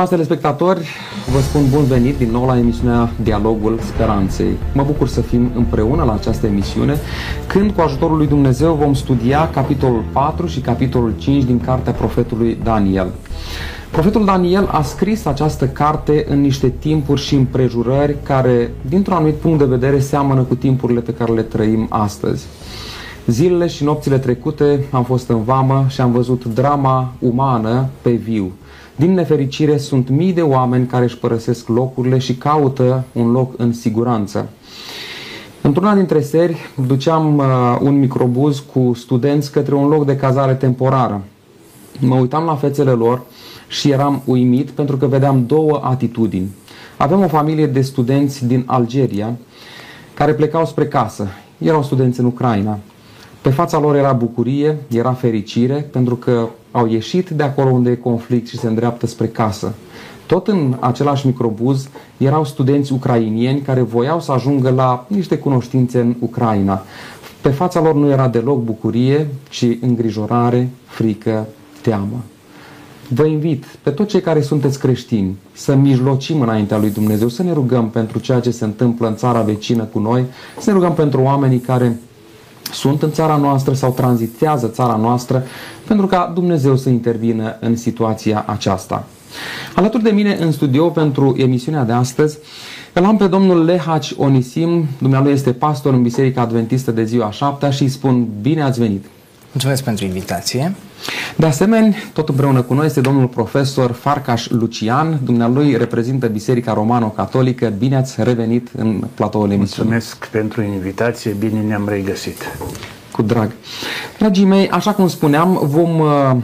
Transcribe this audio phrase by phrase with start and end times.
[0.00, 0.88] Stimați telespectatori,
[1.32, 4.56] vă spun bun venit din nou la emisiunea Dialogul Speranței.
[4.74, 6.96] Mă bucur să fim împreună la această emisiune,
[7.46, 12.58] când cu ajutorul lui Dumnezeu vom studia capitolul 4 și capitolul 5 din cartea profetului
[12.62, 13.10] Daniel.
[13.90, 19.58] Profetul Daniel a scris această carte în niște timpuri și împrejurări care, dintr-un anumit punct
[19.58, 22.46] de vedere, seamănă cu timpurile pe care le trăim astăzi.
[23.26, 28.52] Zilele și nopțile trecute am fost în vamă și am văzut drama umană pe viu.
[29.00, 33.72] Din nefericire, sunt mii de oameni care își părăsesc locurile și caută un loc în
[33.72, 34.48] siguranță.
[35.62, 37.44] Într-una dintre seri, duceam uh,
[37.80, 41.22] un microbuz cu studenți către un loc de cazare temporară.
[42.00, 43.22] Mă uitam la fețele lor
[43.68, 46.50] și eram uimit pentru că vedeam două atitudini.
[46.96, 49.36] Aveam o familie de studenți din Algeria
[50.14, 51.28] care plecau spre casă.
[51.58, 52.78] Erau studenți în Ucraina.
[53.40, 57.94] Pe fața lor era bucurie, era fericire, pentru că au ieșit de acolo unde e
[57.94, 59.74] conflict și se îndreaptă spre casă.
[60.26, 66.14] Tot în același microbuz erau studenți ucrainieni care voiau să ajungă la niște cunoștințe în
[66.18, 66.82] Ucraina.
[67.40, 71.46] Pe fața lor nu era deloc bucurie, ci îngrijorare, frică,
[71.82, 72.22] teamă.
[73.08, 77.52] Vă invit pe toți cei care sunteți creștini să mijlocim înaintea lui Dumnezeu, să ne
[77.52, 80.24] rugăm pentru ceea ce se întâmplă în țara vecină cu noi,
[80.58, 82.00] să ne rugăm pentru oamenii care
[82.72, 85.42] sunt în țara noastră sau tranzitează țara noastră
[85.86, 89.06] pentru ca Dumnezeu să intervină în situația aceasta.
[89.74, 92.38] Alături de mine în studio pentru emisiunea de astăzi
[92.92, 97.70] îl am pe domnul Lehaci Onisim, dumnealui este pastor în Biserica Adventistă de ziua 7
[97.70, 99.04] și îi spun bine ați venit.
[99.52, 100.74] Mulțumesc pentru invitație.
[101.36, 105.20] De asemenea, tot împreună cu noi este domnul profesor Farcaș Lucian.
[105.22, 107.72] Dumnealui reprezintă Biserica Romano-Catolică.
[107.78, 109.90] Bine ați revenit în platoul emisiunii.
[109.92, 111.36] Mulțumesc pentru invitație.
[111.38, 112.58] Bine ne-am regăsit.
[113.12, 113.50] Cu drag.
[114.18, 116.36] Dragii mei, așa cum spuneam, vom uh,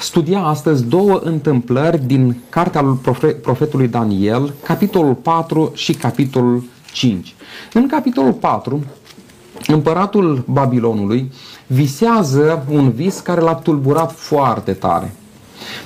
[0.00, 2.98] studia astăzi două întâmplări din cartea lui
[3.42, 7.34] profetului Daniel, capitolul 4 și capitolul 5.
[7.72, 8.84] În capitolul 4,
[9.66, 11.32] împăratul Babilonului
[11.72, 15.14] visează un vis care l-a tulburat foarte tare.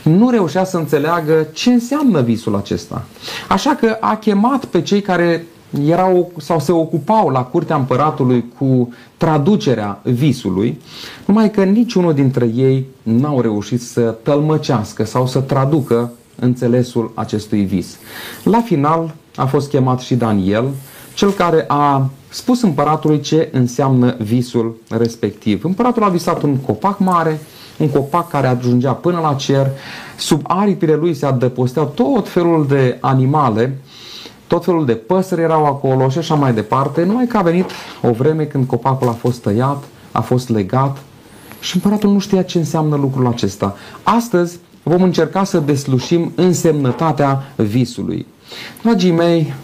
[0.03, 3.05] Nu reușea să înțeleagă ce înseamnă visul acesta.
[3.49, 5.47] Așa că a chemat pe cei care
[5.87, 10.81] erau sau se ocupau la curtea împăratului cu traducerea visului,
[11.25, 17.97] numai că niciunul dintre ei n-au reușit să tălmăcească sau să traducă înțelesul acestui vis.
[18.45, 20.65] La final a fost chemat și Daniel,
[21.15, 25.65] cel care a spus împăratului ce înseamnă visul respectiv.
[25.65, 27.41] Împăratul a visat un copac mare,
[27.77, 29.71] un copac care ajungea până la cer,
[30.17, 33.79] sub aripile lui se adăposteau tot felul de animale,
[34.47, 37.71] tot felul de păsări erau acolo și așa mai departe, numai că a venit
[38.03, 40.99] o vreme când copacul a fost tăiat, a fost legat
[41.61, 43.77] și împăratul nu știa ce înseamnă lucrul acesta.
[44.03, 48.27] Astăzi vom încerca să deslușim însemnătatea visului.
[48.83, 49.55] Dragii mei,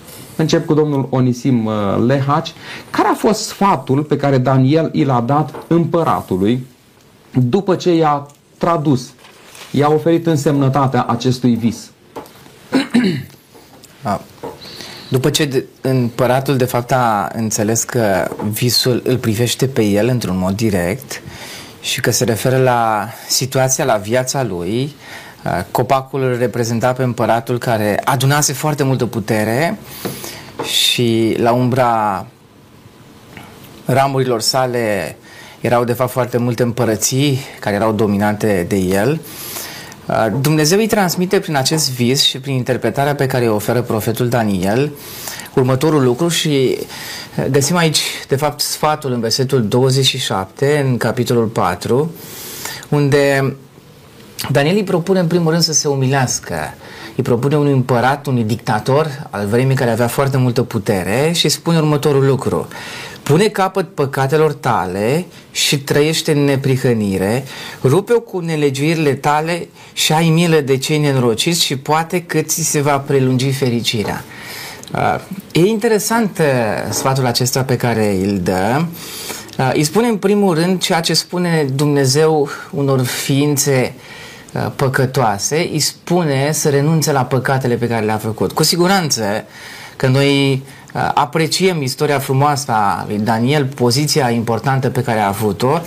[0.40, 1.74] Încep cu domnul Onisim uh,
[2.06, 2.52] Lehaci.
[2.90, 6.66] Care a fost sfatul pe care Daniel i l-a dat împăratului
[7.32, 8.26] după ce i-a
[8.58, 9.12] tradus,
[9.70, 11.90] i-a oferit însemnătatea acestui vis?
[15.08, 20.56] După ce împăratul de fapt a înțeles că visul îl privește pe el într-un mod
[20.56, 21.22] direct
[21.80, 24.90] și că se referă la situația, la viața lui, uh,
[25.70, 29.78] copacul îl reprezenta pe împăratul care adunase foarte multă putere
[30.62, 32.26] și la umbra
[33.84, 35.16] ramurilor sale
[35.60, 39.20] erau de fapt foarte multe împărății care erau dominante de el.
[40.06, 44.28] Uh, Dumnezeu îi transmite prin acest vis și prin interpretarea pe care o oferă profetul
[44.28, 44.92] Daniel
[45.54, 52.10] următorul lucru și uh, găsim aici de fapt sfatul în versetul 27 în capitolul 4
[52.88, 53.54] unde
[54.48, 56.74] Daniel îi propune în primul rând să se umilească
[57.16, 61.78] îi propune unui împărat, unui dictator al vremii care avea foarte multă putere și spune
[61.78, 62.68] următorul lucru.
[63.22, 67.44] Pune capăt păcatelor tale și trăiește în neprihănire,
[67.82, 72.80] rupe-o cu nelegiuirile tale și ai milă de cei nenorociți și poate că ți se
[72.80, 74.24] va prelungi fericirea.
[74.94, 75.20] Uh,
[75.52, 76.46] e interesant uh,
[76.90, 78.84] sfatul acesta pe care îl dă.
[79.58, 84.19] Uh, îi spune în primul rând ceea ce spune Dumnezeu unor ființe uh, Uh,
[84.76, 88.52] păcătoase, îi spune să renunțe la păcatele pe care le-a făcut.
[88.52, 89.44] Cu siguranță
[89.96, 90.62] că noi
[90.94, 95.80] uh, apreciem istoria frumoasă a lui Daniel, poziția importantă pe care a avut-o,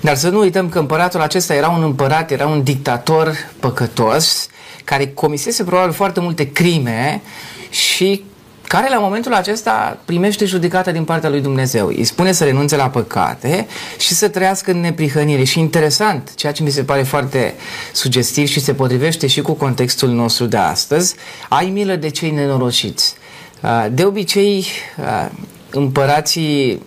[0.00, 4.48] dar să nu uităm că împăratul acesta era un împărat, era un dictator păcătos,
[4.84, 7.22] care comisese probabil foarte multe crime
[7.70, 8.24] și
[8.70, 11.86] care la momentul acesta primește judecata din partea lui Dumnezeu.
[11.86, 13.66] Îi spune să renunțe la păcate
[13.98, 15.44] și să trăiască în neprihănire.
[15.44, 17.54] Și interesant, ceea ce mi se pare foarte
[17.92, 21.14] sugestiv și se potrivește și cu contextul nostru de astăzi,
[21.48, 23.14] ai milă de cei nenorociți.
[23.62, 24.66] Uh, de obicei,
[24.98, 25.28] uh,
[25.70, 26.82] împărații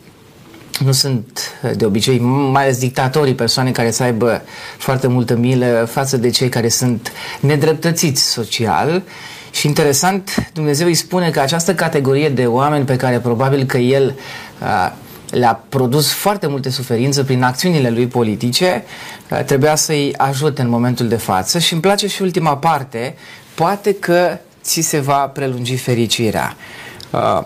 [0.80, 1.40] nu sunt
[1.76, 2.20] de obicei,
[2.52, 4.42] mai ales dictatorii, persoane care să aibă
[4.78, 9.04] foarte multă milă față de cei care sunt nedreptățiți social
[9.54, 14.16] și interesant, Dumnezeu îi spune că această categorie de oameni pe care probabil că el
[14.62, 14.92] uh,
[15.30, 18.84] le-a produs foarte multe suferință prin acțiunile lui politice,
[19.32, 23.16] uh, trebuia să-i ajute în momentul de față și îmi place și ultima parte,
[23.54, 26.56] poate că ți se va prelungi fericirea.
[27.12, 27.44] Uh,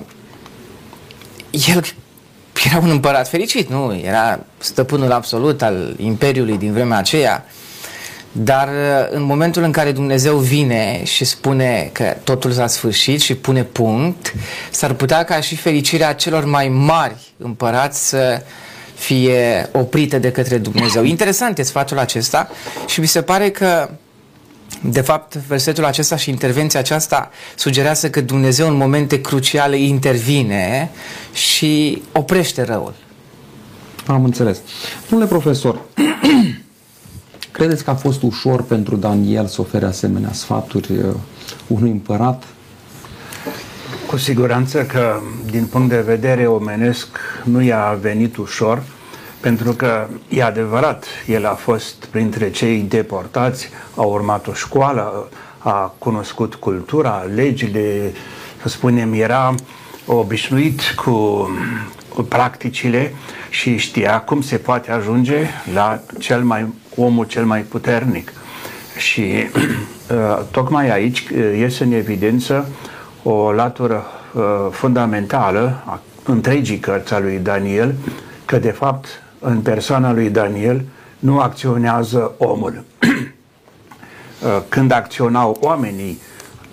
[1.68, 1.84] el
[2.66, 4.02] era un împărat fericit, nu?
[4.04, 7.46] Era stăpânul absolut al imperiului din vremea aceea.
[8.40, 13.36] Dar uh, în momentul în care Dumnezeu vine și spune că totul s-a sfârșit și
[13.36, 14.34] pune punct,
[14.72, 18.42] s-ar putea ca și fericirea celor mai mari împărați să
[18.96, 21.04] fie oprită de către Dumnezeu.
[21.04, 22.50] Interesant este sfatul acesta
[22.88, 23.90] și mi se pare că
[24.82, 30.90] de fapt, versetul acesta și intervenția aceasta sugerează că Dumnezeu în momente cruciale intervine
[31.34, 32.94] și oprește răul.
[34.06, 34.58] Am înțeles.
[35.10, 35.82] Domnule profesor,
[37.58, 41.14] Credeți că a fost ușor pentru Daniel să ofere asemenea sfaturi uh,
[41.68, 42.44] unui împărat?
[44.08, 45.20] Cu siguranță că,
[45.52, 47.08] din punct de vedere omenesc,
[47.44, 48.84] nu i-a venit ușor,
[49.40, 55.94] pentru că, e adevărat, el a fost printre cei deportați, a urmat o școală, a
[55.98, 58.12] cunoscut cultura, legile,
[58.62, 59.56] să spunem, era
[60.06, 61.50] obișnuit cu
[62.30, 63.14] practicile
[63.50, 68.34] și știa cum se poate ajunge la cel mai, omul cel mai puternic.
[68.98, 69.22] Și
[70.12, 72.70] uh, tocmai aici uh, iese în evidență
[73.24, 77.96] o latură uh, fundamentală a întregii cărți a lui Daniel,
[78.46, 79.08] că de fapt
[79.40, 80.86] în persoana lui Daniel
[81.20, 82.84] nu acționează omul.
[84.70, 86.20] Când acționau oamenii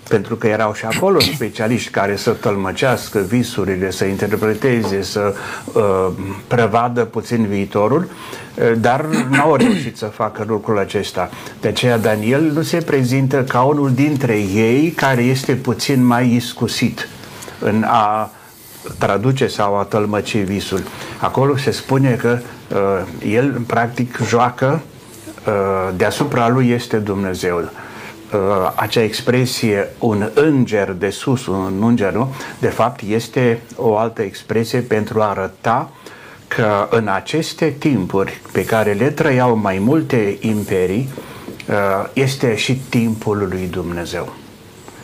[0.07, 5.33] pentru că erau și acolo specialiști care să tălmăcească visurile, să interpreteze, să
[5.73, 6.07] uh,
[6.47, 8.07] prevadă puțin viitorul,
[8.55, 11.29] uh, dar n-au reușit să facă lucrul acesta.
[11.61, 17.07] De aceea Daniel nu se prezintă ca unul dintre ei care este puțin mai iscusit
[17.59, 18.31] în a
[18.97, 20.83] traduce sau a tălmăci visul.
[21.19, 24.81] Acolo se spune că uh, el practic joacă,
[25.47, 25.53] uh,
[25.95, 27.84] deasupra lui este Dumnezeul uh,
[28.75, 32.33] acea expresie un înger de sus, un înger, nu?
[32.59, 35.89] De fapt, este o altă expresie pentru a arăta
[36.47, 41.09] că în aceste timpuri pe care le trăiau mai multe imperii,
[41.69, 44.33] uh, este și timpul lui Dumnezeu.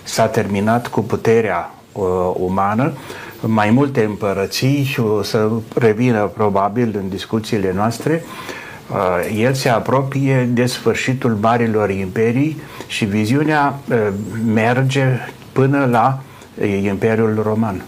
[0.03, 2.93] S-a terminat cu puterea uh, umană,
[3.41, 8.59] mai multe împărății o să revină probabil în discuțiile noastre, uh,
[9.35, 13.79] el se apropie de sfârșitul marilor imperii și viziunea
[14.53, 15.05] merge
[15.51, 16.19] până la
[16.83, 17.83] Imperiul Roman.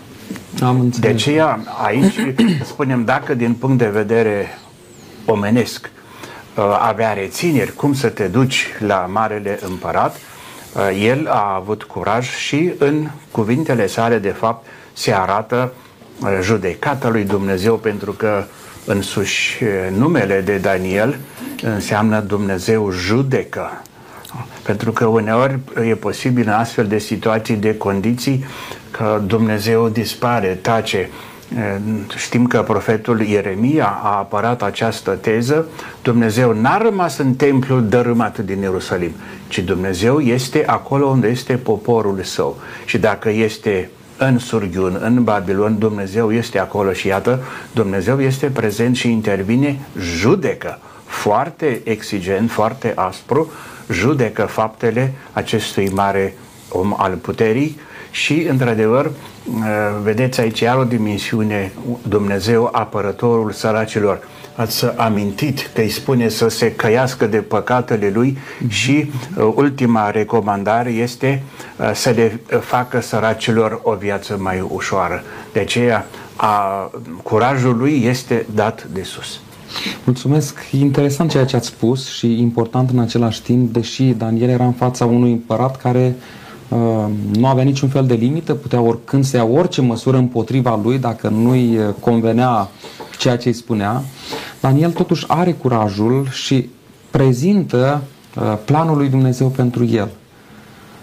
[0.61, 0.99] Am înțeles.
[0.99, 2.35] De aceea, aici
[2.71, 4.57] spunem, dacă din punct de vedere
[5.25, 5.91] omenesc
[6.79, 10.15] avea rețineri cum să te duci la Marele Împărat,
[10.99, 15.73] el a avut curaj și în cuvintele sale, de fapt, se arată
[16.41, 18.43] judecata lui Dumnezeu pentru că
[18.85, 19.63] însuși
[19.97, 21.17] numele de Daniel
[21.61, 23.81] înseamnă Dumnezeu judecă.
[24.63, 28.45] Pentru că uneori e posibil în astfel de situații, de condiții,
[28.91, 31.09] că Dumnezeu dispare, tace.
[32.15, 35.65] Știm că profetul Ieremia a apărat această teză.
[36.01, 39.11] Dumnezeu n-a rămas în templul dărâmat din Ierusalim,
[39.47, 42.57] ci Dumnezeu este acolo unde este poporul său.
[42.85, 43.89] Și dacă este
[44.25, 47.39] în Surghiun, în Babilon, Dumnezeu este acolo și iată,
[47.71, 53.51] Dumnezeu este prezent și intervine, judecă foarte exigent, foarte aspru,
[53.91, 56.33] judecă faptele acestui mare
[56.69, 57.79] om al puterii
[58.11, 59.11] și, într-adevăr,
[60.03, 61.71] vedeți aici iar o dimensiune,
[62.07, 64.27] Dumnezeu apărătorul săracilor.
[64.55, 70.89] Ați amintit că îi spune să se căiască de păcatele lui și uh, ultima recomandare
[70.89, 71.43] este
[71.77, 75.23] uh, să le facă săracilor o viață mai ușoară.
[75.53, 76.05] De aceea,
[76.35, 76.91] a,
[77.23, 79.39] curajul lui este dat de sus.
[80.03, 80.59] Mulțumesc.
[80.71, 85.05] Interesant ceea ce ați spus și important în același timp, deși Daniel era în fața
[85.05, 86.42] unui împărat care uh,
[87.35, 91.27] nu avea niciun fel de limită, putea oricând să ia orice măsură împotriva lui dacă
[91.27, 92.69] nu-i uh, convenea
[93.17, 94.03] ceea ce îi spunea.
[94.59, 96.69] Daniel totuși are curajul și
[97.09, 98.01] prezintă
[98.37, 100.09] uh, planul lui Dumnezeu pentru el.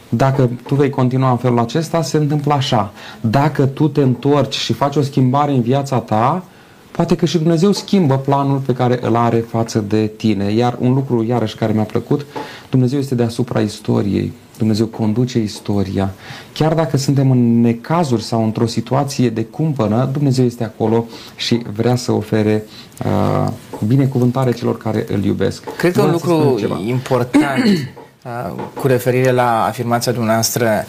[0.08, 2.92] Dacă tu vei continua în felul acesta, se întâmplă așa.
[3.20, 6.44] Dacă tu te întorci și faci o schimbare în viața ta,
[6.90, 10.52] poate că și Dumnezeu schimbă planul pe care îl are față de tine.
[10.52, 12.26] Iar un lucru, iarăși, care mi-a plăcut,
[12.70, 14.32] Dumnezeu este deasupra istoriei.
[14.60, 16.12] Dumnezeu conduce istoria.
[16.52, 21.96] Chiar dacă suntem în necazuri sau într-o situație de cumpănă, Dumnezeu este acolo și vrea
[21.96, 22.64] să ofere
[23.04, 23.52] uh,
[23.86, 25.64] binecuvântare celor care îl iubesc.
[25.76, 30.84] Cred că un lucru important uh, cu referire la afirmația dumneavoastră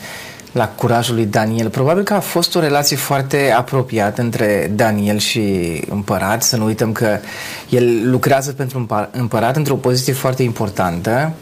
[0.51, 1.69] la curajul lui Daniel.
[1.69, 5.41] Probabil că a fost o relație foarte apropiată între Daniel și
[5.89, 6.43] împărat.
[6.43, 7.19] Să nu uităm că
[7.69, 11.33] el lucrează pentru împărat într-o poziție foarte importantă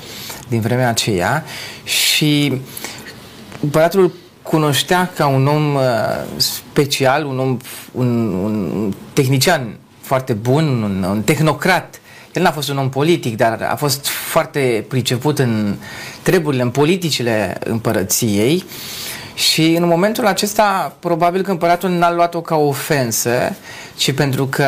[0.47, 1.43] din vremea aceea
[1.83, 2.61] și
[3.61, 4.13] împăratul
[4.43, 5.81] cunoștea ca un om uh,
[6.37, 7.57] special, un om,
[7.91, 11.98] un, un tehnician foarte bun, un, un tehnocrat.
[12.39, 15.75] El n-a fost un om politic, dar a fost foarte priceput în
[16.21, 18.65] treburile, în politicile împărăției
[19.33, 23.55] și în momentul acesta probabil că împăratul n-a luat-o ca o ofensă,
[23.95, 24.65] ci pentru că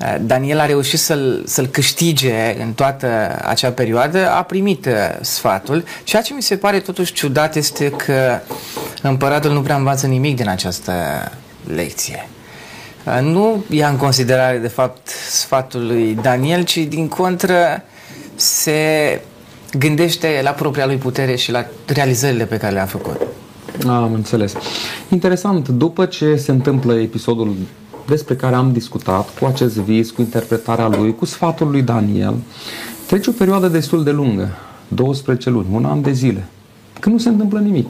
[0.00, 5.84] uh, Daniel a reușit să-l, să-l câștige în toată acea perioadă, a primit uh, sfatul.
[6.04, 8.40] Ceea ce mi se pare totuși ciudat este că
[9.02, 10.92] împăratul nu prea învață nimic din această
[11.74, 12.28] lecție.
[13.06, 17.82] Uh, nu ia în considerare, de fapt, sfatul lui Daniel, ci din contră
[18.34, 19.20] se
[19.78, 23.20] gândește la propria lui putere și la realizările pe care le-a făcut.
[23.86, 24.54] Am înțeles.
[25.08, 27.56] Interesant, după ce se întâmplă episodul
[28.06, 32.34] despre care am discutat, cu acest vis, cu interpretarea lui, cu sfatul lui Daniel,
[33.06, 34.48] trece o perioadă destul de lungă,
[34.88, 36.46] 12 luni, un an de zile,
[37.00, 37.86] când nu se întâmplă nimic.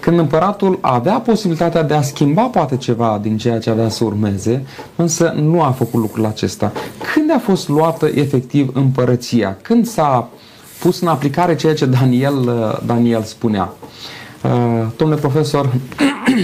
[0.00, 4.66] Când împăratul avea posibilitatea de a schimba poate ceva din ceea ce avea să urmeze,
[4.96, 6.72] însă nu a făcut lucrul acesta.
[7.14, 9.56] Când a fost luată efectiv împărăția?
[9.62, 10.28] Când s-a
[10.80, 13.72] pus în aplicare ceea ce Daniel, Daniel spunea?
[14.42, 14.50] Uh,
[14.96, 15.70] domnule profesor.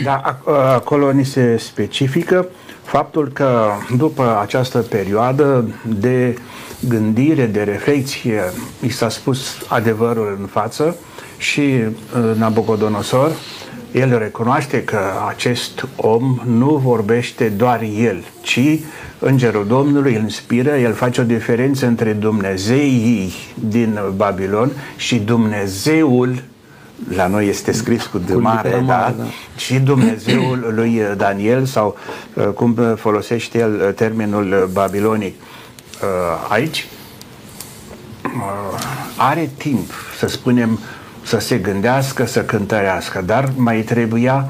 [0.04, 0.38] Da,
[0.74, 2.48] acolo ni se specifică
[2.82, 6.36] faptul că după această perioadă de
[6.88, 8.40] gândire, de reflexie,
[8.80, 10.96] i s-a spus adevărul în față
[11.38, 13.32] și uh, Nabucodonosor,
[13.92, 18.60] el recunoaște că acest om nu vorbește doar el, ci
[19.18, 26.42] Îngerul Domnului îl inspiră, el face o diferență între Dumnezeii din Babilon și Dumnezeul
[27.14, 28.76] la noi este scris cu D mare, da?
[28.78, 29.24] mare da?
[29.56, 31.96] și Dumnezeul lui Daniel sau
[32.34, 36.86] uh, cum folosește el uh, termenul babilonic uh, aici,
[39.16, 40.78] are timp, să spunem,
[41.26, 44.48] să se gândească, să cântărească, dar mai trebuia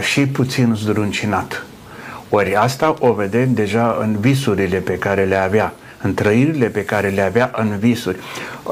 [0.00, 1.66] și puțin zdruncinat.
[2.28, 5.72] Ori asta o vedem deja în visurile pe care le avea
[6.02, 8.16] în trăirile pe care le avea în visuri.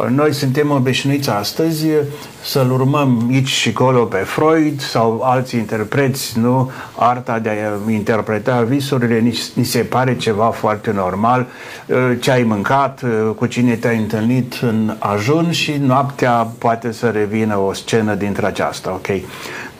[0.09, 1.87] Noi suntem obișnuiți astăzi
[2.43, 6.71] să-l urmăm aici și acolo pe Freud sau alți interpreți, nu?
[6.97, 11.47] Arta de a interpreta visurile ni, ni se pare ceva foarte normal.
[12.21, 13.03] Ce ai mâncat,
[13.37, 18.91] cu cine te-ai întâlnit în ajun și noaptea poate să revină o scenă dintre aceasta,
[18.93, 19.07] ok?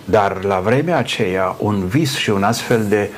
[0.09, 3.11] Dar la vremea aceea, un vis și un astfel de,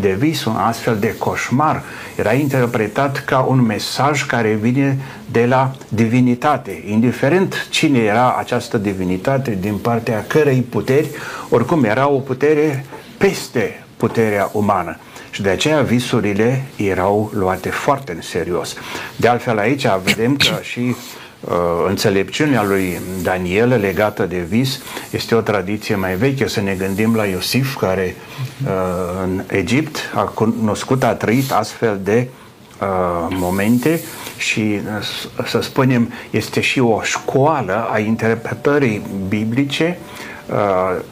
[0.00, 1.82] de vis, un astfel de coșmar,
[2.16, 4.98] era interpretat ca un mesaj care vine
[5.30, 6.84] de la divinitate.
[6.86, 11.08] Indiferent cine era această divinitate, din partea cărei puteri,
[11.48, 12.84] oricum era o putere
[13.16, 14.98] peste puterea umană.
[15.30, 18.74] Și de aceea visurile erau luate foarte în serios.
[19.16, 20.96] De altfel aici vedem că și uh,
[21.86, 26.46] înțelepciunea lui Daniel legată de vis este o tradiție mai veche.
[26.46, 28.16] Să ne gândim la Iosif, care
[28.64, 28.70] uh,
[29.22, 32.28] în Egipt a cunoscut, a trăit astfel de
[32.80, 32.86] uh,
[33.30, 34.00] momente
[34.36, 34.80] și,
[35.40, 39.98] uh, să spunem, este și o școală a interpretării biblice
[40.50, 41.02] uh,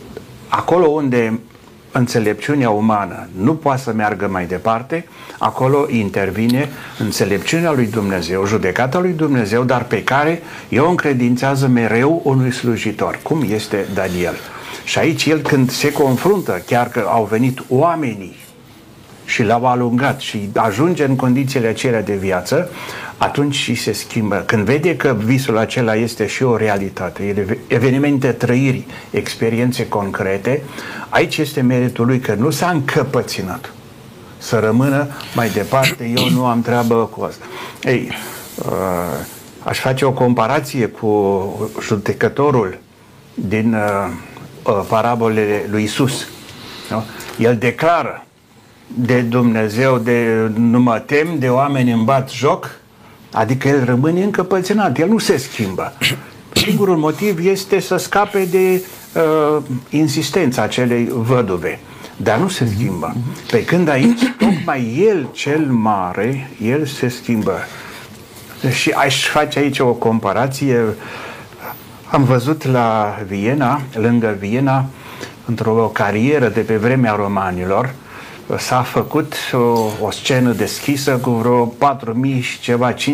[0.49, 1.41] acolo unde
[1.93, 5.07] înțelepciunea umană nu poate să meargă mai departe,
[5.39, 6.69] acolo intervine
[6.99, 13.45] înțelepciunea lui Dumnezeu, judecata lui Dumnezeu, dar pe care eu încredințează mereu unui slujitor, cum
[13.51, 14.35] este Daniel.
[14.85, 18.37] Și aici el când se confruntă, chiar că au venit oamenii
[19.25, 22.71] și l-au alungat și ajunge în condițiile acelea de viață,
[23.23, 24.37] atunci și se schimbă.
[24.47, 30.63] Când vede că visul acela este și o realitate, evenimente trăiri, experiențe concrete,
[31.09, 33.73] aici este meritul lui că nu s-a încăpăținat
[34.39, 37.45] să rămână mai departe, eu nu am treabă cu asta.
[37.83, 38.11] Ei,
[38.57, 38.73] uh,
[39.65, 42.79] aș face o comparație cu judecătorul
[43.35, 44.11] din uh,
[44.63, 46.27] uh, parabolele lui Isus.
[46.91, 47.05] Nu?
[47.39, 48.25] El declară
[48.87, 52.81] de Dumnezeu, de nu mă tem, de oameni îmi bat joc,
[53.33, 55.93] adică el rămâne încăpățânat, el nu se schimbă.
[56.65, 58.85] Singurul motiv este să scape de
[59.15, 61.79] uh, insistența acelei văduve.
[62.17, 63.17] Dar nu se schimbă.
[63.51, 67.59] Pe când aici, tocmai el cel mare, el se schimbă.
[68.71, 70.85] Și aș face aici o comparație.
[72.11, 74.85] Am văzut la Viena, lângă Viena,
[75.45, 77.95] într-o carieră de pe vremea romanilor,
[78.59, 79.59] s-a făcut o,
[80.05, 81.67] o scenă deschisă cu vreo
[82.37, 83.05] 4.000 și ceva, 5.000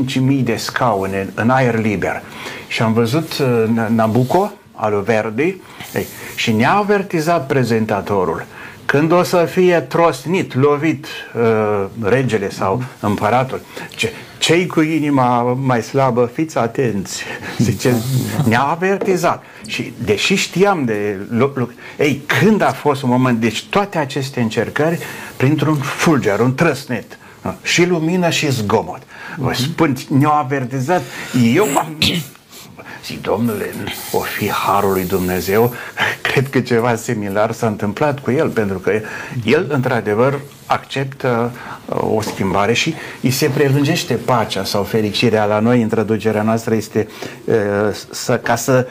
[0.42, 2.22] de scaune în aer liber.
[2.66, 5.56] Și am văzut uh, Nabucco, al Verdi,
[5.94, 8.46] ei, și ne-a avertizat prezentatorul
[8.90, 13.60] când o să fie trosnit, lovit uh, regele sau împăratul,
[13.96, 17.22] ce, cei cu inima mai slabă, fiți atenți,
[17.58, 17.94] zice,
[18.44, 19.44] ne-a avertizat.
[19.66, 24.98] Și deși știam de lucru, ei, când a fost un moment, deci toate aceste încercări,
[25.36, 29.02] printr-un fulger, un trăsnet, uh, și lumină și zgomot.
[29.36, 31.02] Vă spun, ne-au avertizat.
[31.54, 31.68] Eu
[33.04, 33.70] Zic, domnule,
[34.12, 35.72] o fi harul lui Dumnezeu,
[36.32, 39.00] cred că ceva similar s-a întâmplat cu el, pentru că
[39.44, 41.52] el, într-adevăr, acceptă
[41.86, 45.82] uh, o schimbare și îi se prelungește pacea sau fericirea la noi.
[45.82, 47.08] În traducerea noastră este
[47.44, 47.54] uh,
[48.10, 48.86] să, ca să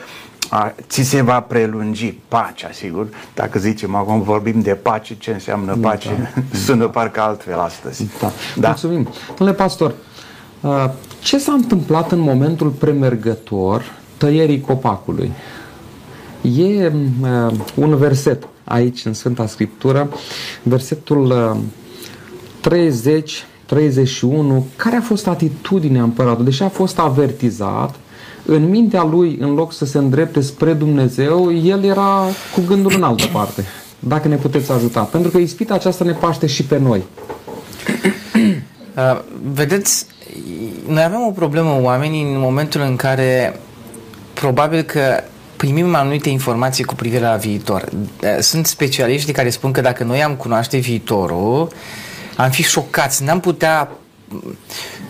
[0.49, 3.07] a, ți se va prelungi pacea, sigur.
[3.33, 6.31] Dacă zicem acum vorbim de pace, ce înseamnă da, pace?
[6.35, 6.89] Da, Sună da.
[6.89, 8.05] parcă altfel astăzi.
[8.19, 8.31] Da.
[8.55, 8.67] da.
[8.67, 9.09] Mulțumim.
[9.27, 9.93] Domnule pastor,
[10.61, 15.31] uh, ce s-a întâmplat în momentul premergător tăierii copacului.
[16.41, 20.09] E uh, un verset aici în Sfânta Scriptură,
[20.63, 21.57] versetul uh,
[22.61, 26.45] 30 31, care a fost atitudinea împăratului?
[26.45, 27.95] Deși a fost avertizat,
[28.45, 33.03] în mintea lui, în loc să se îndrepte spre Dumnezeu, el era cu gândul în
[33.03, 33.63] altă parte.
[33.99, 35.01] Dacă ne puteți ajuta.
[35.01, 37.03] Pentru că ispita aceasta ne paște și pe noi.
[38.97, 39.21] Uh,
[39.53, 40.05] vedeți,
[40.87, 43.59] noi avem o problemă oamenii în momentul în care
[44.39, 45.23] probabil că
[45.55, 47.89] primim anumite informații cu privire la viitor.
[48.39, 51.71] Sunt specialiști care spun că dacă noi am cunoaște viitorul,
[52.35, 53.89] am fi șocați, n-am putea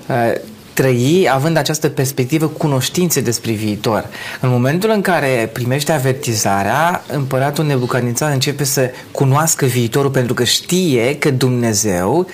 [0.07, 0.33] uh,
[0.73, 4.05] trăi având această perspectivă cunoștințe despre viitor.
[4.41, 11.17] În momentul în care primește avertizarea, împăratul Nebucadnețar începe să cunoască viitorul pentru că știe
[11.17, 12.27] că Dumnezeu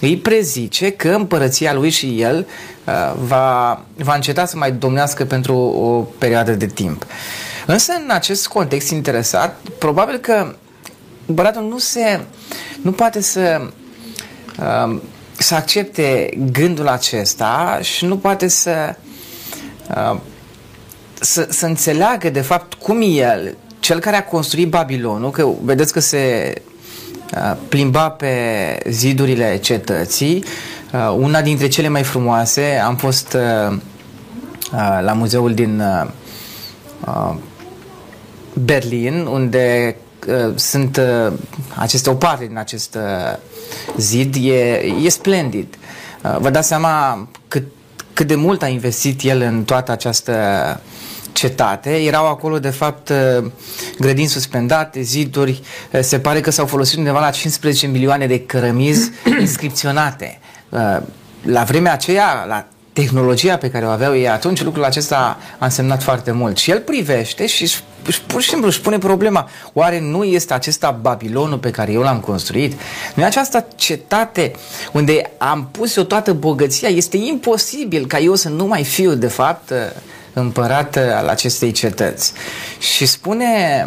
[0.00, 2.79] îi prezice că împărăția lui și el uh,
[3.18, 7.06] va, va înceta să mai domnească pentru o perioadă de timp.
[7.66, 10.54] Însă, în acest context interesat, probabil că
[11.26, 12.20] împăratul nu se
[12.82, 13.60] nu poate să
[14.58, 15.00] uh,
[15.32, 18.94] să accepte gândul acesta și nu poate să
[19.96, 20.18] uh,
[21.20, 26.00] să, să înțeleagă de fapt cum el, cel care a construit Babilonul, că vedeți că
[26.00, 26.52] se
[27.68, 28.34] plimba pe
[28.88, 30.44] zidurile cetății.
[31.16, 33.36] Una dintre cele mai frumoase, am fost
[35.00, 35.82] la muzeul din
[38.52, 39.96] Berlin, unde
[40.54, 41.00] sunt
[41.74, 42.96] aceste o parte din acest
[43.96, 45.78] zid, e, e splendid.
[46.38, 47.64] Vă dați seama cât,
[48.12, 50.32] cât de mult a investit el în toată această
[51.40, 51.90] cetate.
[51.90, 53.50] Erau acolo, de fapt, uh,
[53.98, 55.60] grădini suspendate, ziduri.
[55.92, 60.40] Uh, se pare că s-au folosit undeva la 15 milioane de cărămizi inscripționate.
[60.70, 60.96] Uh,
[61.42, 66.02] la vremea aceea, la tehnologia pe care o aveau ei atunci, lucrul acesta a însemnat
[66.02, 66.58] foarte mult.
[66.58, 70.90] Și el privește și își, pur și simplu își pune problema, oare nu este acesta
[70.90, 72.80] Babilonul pe care eu l-am construit?
[73.14, 74.52] Nu e această cetate
[74.92, 76.88] unde am pus eu toată bogăția?
[76.88, 79.72] Este imposibil ca eu să nu mai fiu, de fapt,
[80.32, 82.32] împărat al acestei cetăți.
[82.78, 83.86] Și spune,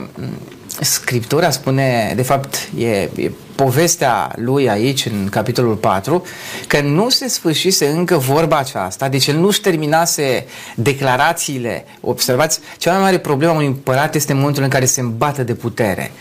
[0.81, 6.23] Scriptura spune, de fapt, e, e povestea lui aici, în capitolul 4,
[6.67, 11.85] că nu se sfârșise încă vorba aceasta, deci el nu-și terminase declarațiile.
[12.01, 15.53] Observați, cea mai mare problemă a unui împărat este momentul în care se îmbată de
[15.53, 16.11] putere.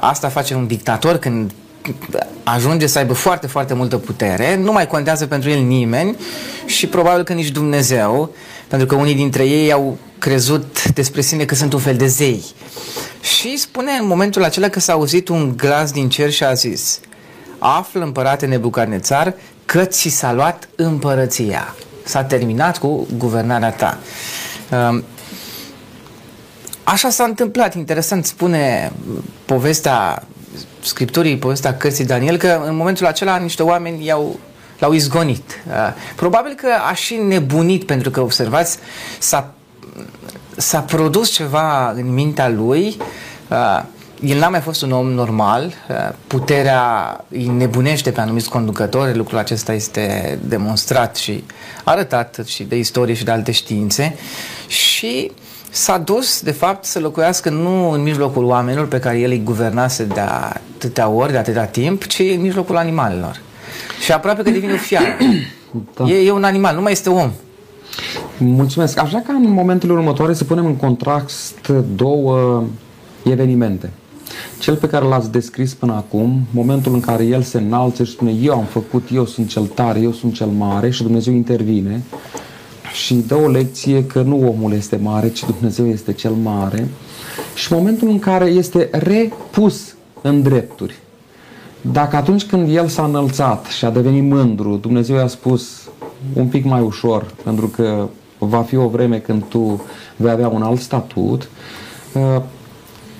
[0.00, 1.52] Asta face un dictator când
[2.42, 6.16] ajunge să aibă foarte, foarte multă putere, nu mai contează pentru el nimeni
[6.66, 8.34] și probabil că nici Dumnezeu
[8.68, 12.44] pentru că unii dintre ei au crezut despre sine că sunt un fel de zei.
[13.20, 17.00] Și spune în momentul acela că s-a auzit un glas din cer și a zis
[17.58, 21.74] Află împărate Nebucarnețar că ți s-a luat împărăția.
[22.04, 23.98] S-a terminat cu guvernarea ta.
[24.70, 25.04] Um,
[26.84, 27.74] așa s-a întâmplat.
[27.74, 28.92] Interesant spune
[29.44, 30.26] povestea
[30.82, 34.38] Scripturii, povestea cărții Daniel, că în momentul acela niște oameni i-au
[34.78, 35.62] L-au izgonit.
[35.66, 35.74] Uh,
[36.16, 38.78] probabil că a și nebunit, pentru că, observați,
[39.18, 39.54] s-a,
[40.56, 42.96] s-a produs ceva în mintea lui.
[43.48, 43.82] Uh,
[44.20, 49.38] el n-a mai fost un om normal, uh, puterea îi nebunește pe anumiți conducători, lucrul
[49.38, 51.44] acesta este demonstrat și
[51.84, 54.16] arătat și de istorie și de alte științe
[54.66, 55.32] și
[55.70, 60.04] s-a dus, de fapt, să locuiască nu în mijlocul oamenilor pe care el îi guvernase
[60.04, 63.40] de atâtea ori, de atâta timp, ci în mijlocul animalelor.
[64.04, 65.16] Și aproape că devine o fiară.
[65.96, 66.04] Da.
[66.04, 67.30] E, e un animal, nu mai este om.
[68.38, 68.98] Mulțumesc.
[68.98, 72.64] Aș vrea ca în momentele următoare să punem în contrast două
[73.24, 73.90] evenimente.
[74.58, 78.32] Cel pe care l-ați descris până acum, momentul în care el se înalță și spune
[78.42, 82.02] eu am făcut, eu sunt cel tare, eu sunt cel mare și Dumnezeu intervine
[82.92, 86.88] și dă o lecție că nu omul este mare, ci Dumnezeu este cel mare
[87.54, 90.94] și momentul în care este repus în drepturi.
[91.92, 95.88] Dacă atunci când el s-a înălțat și a devenit mândru, Dumnezeu i-a spus
[96.32, 99.82] un pic mai ușor, pentru că va fi o vreme când tu
[100.16, 101.48] vei avea un alt statut,
[102.12, 102.42] uh,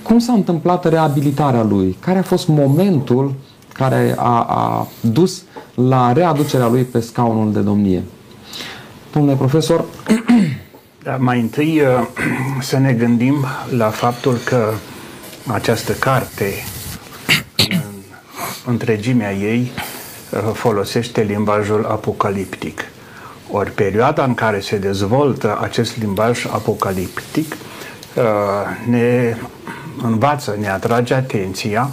[0.03, 1.97] cum s-a întâmplat reabilitarea lui?
[2.01, 3.35] Care a fost momentul
[3.73, 5.43] care a, a dus
[5.75, 8.03] la readucerea lui pe scaunul de domnie?
[9.13, 9.85] Domnule profesor...
[11.03, 11.87] Da, mai întâi uh,
[12.61, 13.45] să ne gândim
[13.77, 14.73] la faptul că
[15.47, 16.74] această carte, în
[18.65, 19.73] întregimea ei,
[20.31, 22.85] uh, folosește limbajul apocaliptic.
[23.51, 28.23] Ori perioada în care se dezvoltă acest limbaj apocaliptic uh,
[28.89, 29.37] ne
[30.03, 31.91] învață, ne atrage atenția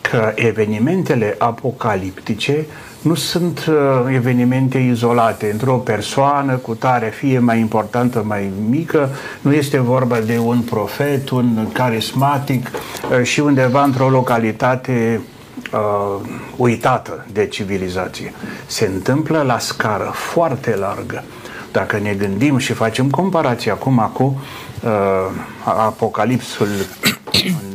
[0.00, 2.66] că evenimentele apocaliptice
[3.02, 3.74] nu sunt uh,
[4.14, 9.08] evenimente izolate într-o persoană cu tare, fie mai importantă, mai mică,
[9.40, 15.20] nu este vorba de un profet, un carismatic uh, și undeva într-o localitate
[15.74, 16.20] uh,
[16.56, 18.32] uitată de civilizație.
[18.66, 21.24] Se întâmplă la scară foarte largă.
[21.72, 24.40] Dacă ne gândim și facem comparație acum cu
[24.82, 24.90] uh,
[25.64, 26.68] Apocalipsul
[27.32, 27.74] în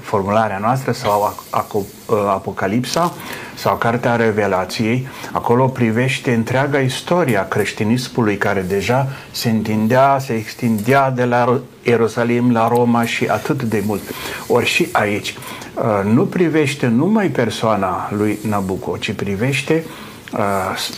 [0.00, 1.34] formularea noastră sau
[1.72, 3.12] uh, Apocalipsa
[3.54, 11.24] sau Cartea Revelației, acolo privește întreaga istoria creștinismului care deja se întindea, se extindea de
[11.24, 14.02] la Ierusalim la Roma și atât de mult.
[14.46, 15.63] Ori și aici uh,
[16.12, 19.84] nu privește numai persoana lui Nabucco, ci privește
[20.32, 20.40] uh,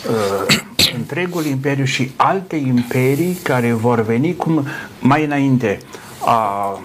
[0.09, 0.55] uh,
[0.99, 4.65] întregul imperiu și alte imperii care vor veni cum
[4.99, 5.77] mai înainte
[6.25, 6.79] a,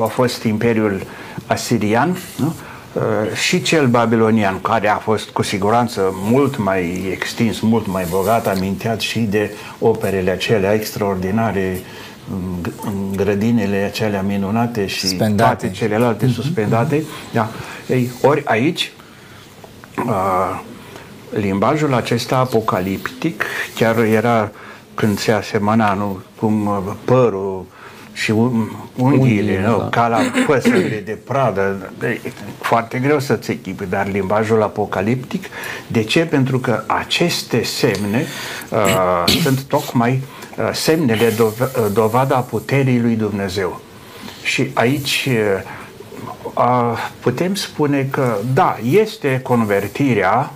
[0.00, 1.02] a fost imperiul
[1.46, 2.54] asirian, nu?
[2.92, 8.46] Uh, și cel babilonian, care a fost cu siguranță mult mai extins, mult mai bogat,
[8.46, 11.80] aminteat și de operele acelea extraordinare,
[13.14, 15.42] grădinile acelea minunate și suspendate.
[15.42, 16.34] toate celelalte mm-hmm.
[16.34, 17.04] suspendate.
[17.32, 17.48] Da.
[17.88, 18.92] Ei, ori aici,
[20.06, 20.60] uh,
[21.30, 24.50] limbajul acesta apocaliptic chiar era
[24.94, 27.66] când se asemăna, nu, cum uh, părul
[28.12, 28.34] și
[28.96, 29.78] unghiile, nu?
[29.78, 29.88] Da.
[29.88, 31.92] ca la păsările de pradă.
[32.02, 32.20] E
[32.60, 35.44] foarte greu să-ți echipi, dar limbajul apocaliptic,
[35.86, 36.20] de ce?
[36.20, 38.26] Pentru că aceste semne
[38.70, 40.35] uh, sunt tocmai uh,
[40.72, 43.80] semnele dov- uh, dovada puterii lui Dumnezeu.
[44.42, 45.28] Și aici
[46.54, 50.52] uh, putem spune că, da, este convertirea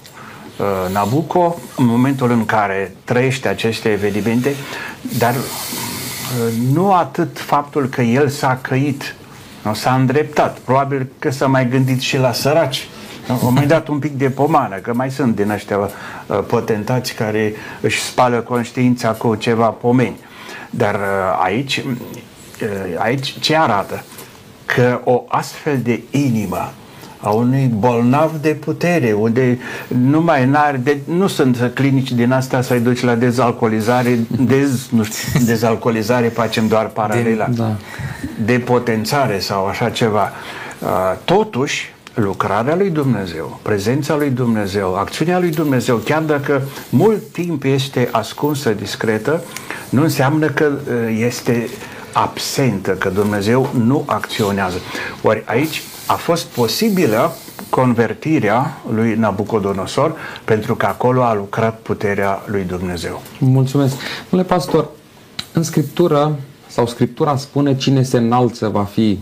[0.56, 4.54] uh, Nabucco în momentul în care trăiește aceste evenimente,
[5.18, 5.34] dar
[6.72, 9.14] nu atât faptul că el s-a căit,
[9.62, 12.88] nu s-a îndreptat, probabil că s-a mai gândit și la săraci,
[13.42, 15.88] au mai dat un pic de pomană, că mai sunt din ăștia uh,
[16.46, 20.16] potentați care își spală conștiința cu ceva pomeni.
[20.70, 21.00] Dar uh,
[21.42, 24.04] aici, uh, aici ce arată?
[24.66, 26.72] Că o astfel de inimă
[27.20, 32.60] a unui bolnav de putere, unde nu mai n-are, de, nu sunt clinici din astea
[32.60, 37.76] să-i duci la dezalcoolizare, dez, nu știu, dezalcoolizare facem doar paralela, de, da.
[38.44, 40.32] de potențare sau așa ceva.
[40.78, 40.88] Uh,
[41.24, 48.08] totuși, lucrarea lui Dumnezeu, prezența lui Dumnezeu, acțiunea lui Dumnezeu, chiar dacă mult timp este
[48.12, 49.42] ascunsă, discretă,
[49.88, 51.68] nu înseamnă că uh, este
[52.12, 54.76] absentă, că Dumnezeu nu acționează.
[55.22, 57.32] Ori aici a fost posibilă
[57.68, 63.22] convertirea lui Nabucodonosor pentru că acolo a lucrat puterea lui Dumnezeu.
[63.38, 63.94] Mulțumesc.
[64.30, 64.88] Domnule pastor,
[65.52, 69.18] în Scriptură sau Scriptura spune cine se înalță va fi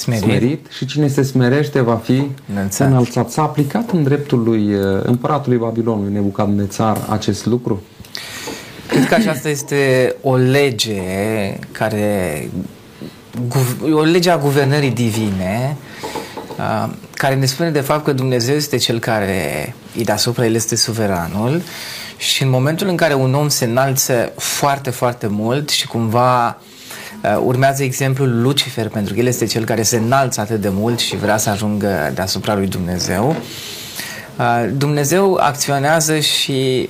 [0.00, 2.88] smerit, smerit și cine se smerește va fi înălțat.
[2.88, 3.30] înălțat.
[3.30, 7.82] S-a aplicat în dreptul lui uh, împăratului Babilonului Nebucadnețar acest lucru?
[8.88, 11.02] Cred că aceasta este o lege
[11.72, 12.48] care
[13.92, 15.76] o lege a guvernării divine
[17.14, 21.62] care ne spune de fapt că Dumnezeu este cel care îi deasupra, El este suveranul
[22.16, 26.60] și în momentul în care un om se înalță foarte, foarte mult și cumva
[27.42, 31.16] urmează exemplul Lucifer, pentru că el este cel care se înalță atât de mult și
[31.16, 33.36] vrea să ajungă deasupra lui Dumnezeu.
[34.72, 36.88] Dumnezeu acționează și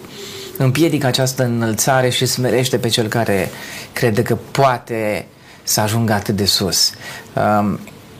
[0.56, 3.50] împiedică această înălțare și smerește pe cel care
[3.92, 5.26] crede că poate
[5.62, 6.92] să ajungă atât de sus.
[7.34, 7.78] Um,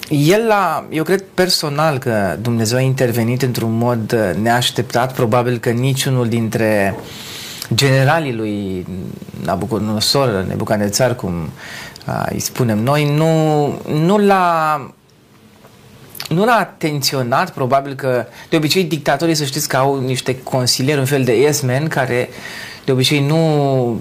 [0.09, 6.29] el a, eu cred personal că Dumnezeu a intervenit într-un mod neașteptat, probabil că niciunul
[6.29, 6.95] dintre
[7.75, 8.87] generalii lui
[9.45, 11.51] Nabucodonosor, Nebucanețar, cum uh,
[12.31, 12.79] îi spunem.
[12.79, 14.81] Noi, nu, nu l-a
[16.29, 21.05] nu l-a atenționat, probabil că de obicei dictatorii să știți că au niște consilieri, un
[21.05, 22.29] fel de yes men, care
[22.85, 24.01] de obicei nu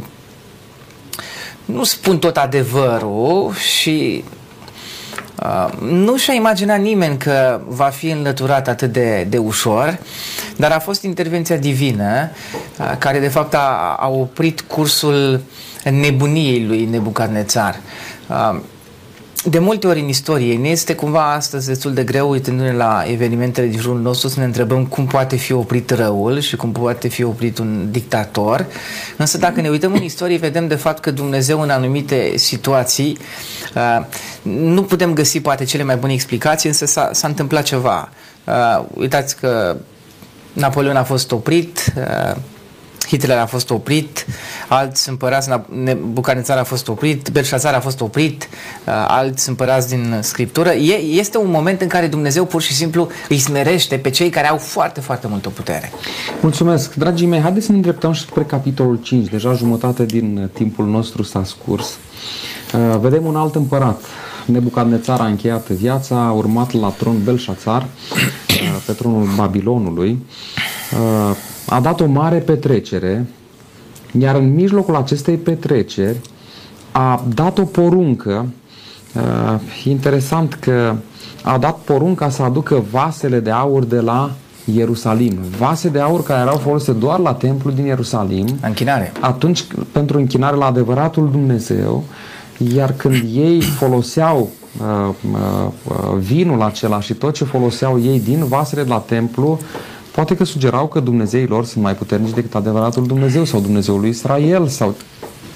[1.65, 4.23] nu spun tot adevărul și
[5.43, 9.99] Uh, nu și-a imaginat nimeni că va fi înlăturat atât de, de ușor,
[10.55, 12.29] dar a fost intervenția divină
[12.79, 15.41] uh, care de fapt a, a oprit cursul
[15.83, 17.79] nebuniei lui Nebucadnețar.
[18.27, 18.59] Uh,
[19.43, 23.67] de multe ori în istorie ne este cumva astăzi destul de greu uitându-ne la evenimentele
[23.67, 27.23] din jurul nostru să ne întrebăm cum poate fi oprit răul și cum poate fi
[27.23, 28.65] oprit un dictator.
[29.17, 33.17] Însă dacă ne uităm în istorie vedem de fapt că Dumnezeu în anumite situații
[33.75, 34.05] uh,
[34.41, 38.09] nu putem găsi poate cele mai bune explicații, însă s-a, s-a întâmplat ceva.
[38.43, 39.77] Uh, uitați că
[40.53, 42.35] Napoleon a fost oprit, uh,
[43.09, 44.25] Hitler a fost oprit,
[44.67, 45.49] alți împărați,
[46.11, 50.69] Bucanițar a fost oprit, Belșazar a fost oprit, uh, alți împărați din Scriptură.
[50.69, 54.49] E, este un moment în care Dumnezeu pur și simplu îi smerește pe cei care
[54.49, 55.91] au foarte, foarte multă putere.
[56.41, 56.93] Mulțumesc.
[56.93, 59.29] Dragii mei, haideți să ne îndreptăm și spre capitolul 5.
[59.29, 61.97] Deja jumătate din timpul nostru s-a scurs.
[62.73, 64.01] Uh, vedem un alt împărat.
[64.45, 70.25] Nebucadnețar a încheiat viața, a urmat la tron Belșațar, uh, pe tronul Babilonului
[71.69, 73.25] a dat o mare petrecere,
[74.19, 76.17] iar în mijlocul acestei petreceri
[76.91, 78.45] a dat o poruncă,
[79.15, 80.95] uh, interesant că
[81.43, 84.31] a dat porunca să aducă vasele de aur de la
[84.75, 85.37] Ierusalim.
[85.57, 88.45] Vase de aur care erau folosite doar la templu din Ierusalim.
[88.61, 89.11] Închinare.
[89.19, 92.03] Atunci, pentru închinare la adevăratul Dumnezeu,
[92.75, 98.83] iar când ei foloseau uh, uh, vinul acela și tot ce foloseau ei din vasele
[98.83, 99.59] de la templu,
[100.11, 104.09] Poate că sugerau că Dumnezeii lor sunt mai puternici decât adevăratul Dumnezeu sau Dumnezeul lui
[104.09, 104.95] Israel sau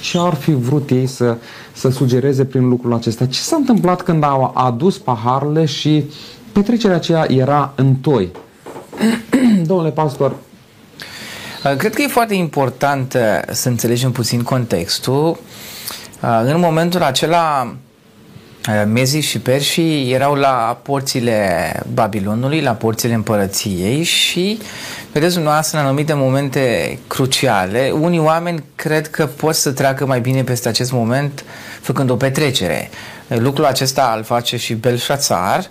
[0.02, 1.38] ce ar fi vrut ei să,
[1.74, 3.26] să sugereze prin lucrul acesta.
[3.26, 6.04] Ce s-a întâmplat când au adus paharele și
[6.52, 8.32] petrecerea aceea era în toi?
[9.68, 10.36] Domnule pastor,
[11.78, 15.38] Cred că e foarte important uh, să înțelegem puțin contextul.
[16.22, 17.76] Uh, în momentul acela,
[18.70, 24.60] uh, Mezii și Perșii erau la porțile Babilonului, la porțile împărăției și
[25.12, 30.44] vedeți dumneavoastră în anumite momente cruciale, unii oameni cred că pot să treacă mai bine
[30.44, 31.44] peste acest moment
[31.82, 32.90] făcând o petrecere.
[33.28, 35.70] Lucrul acesta îl face și Belșațar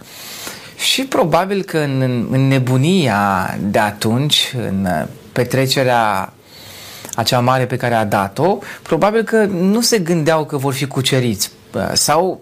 [0.76, 4.88] și probabil că în, în nebunia de atunci, în
[5.32, 6.32] petrecerea
[7.14, 11.50] acea mare pe care a dat-o, probabil că nu se gândeau că vor fi cuceriți
[11.92, 12.40] sau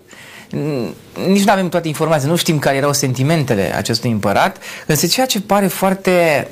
[1.27, 5.41] nici nu avem toate informații, nu știm care erau sentimentele acestui împărat, însă ceea ce
[5.41, 6.49] pare foarte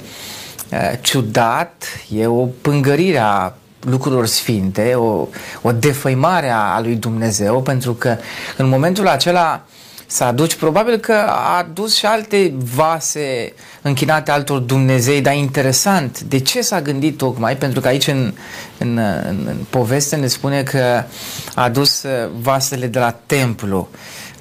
[0.73, 1.85] uh, ciudat
[2.17, 5.27] e o pângărire a lucrurilor sfinte, o,
[5.63, 8.17] o defăimare a lui Dumnezeu, pentru că
[8.57, 9.65] în momentul acela
[10.11, 16.39] să aduci, probabil că a adus și alte vase închinate altor Dumnezei, dar interesant, de
[16.39, 17.57] ce s-a gândit tocmai?
[17.57, 18.33] Pentru că aici în,
[18.79, 18.97] în,
[19.29, 21.03] în, în poveste ne spune că
[21.55, 23.89] a adus uh, vasele de la templu,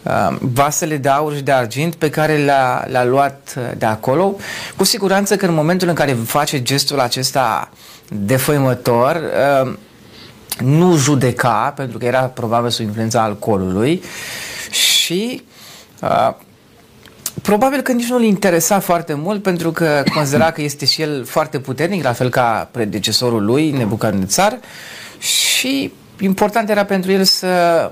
[0.04, 4.36] uh, vasele de aur și de argint pe care le-a, le-a luat uh, de acolo.
[4.78, 7.70] Cu siguranță că în momentul în care face gestul acesta
[8.10, 9.22] defăimător,
[10.58, 14.04] nu judeca, pentru că era probabil sub influența alcoolului
[14.72, 15.44] și
[16.02, 16.34] Uh,
[17.42, 21.60] probabil că nici nu-l interesa foarte mult pentru că considera că este și el foarte
[21.60, 24.60] puternic, la fel ca predecesorul lui, Nebucadnețar,
[25.20, 27.92] și important era pentru el să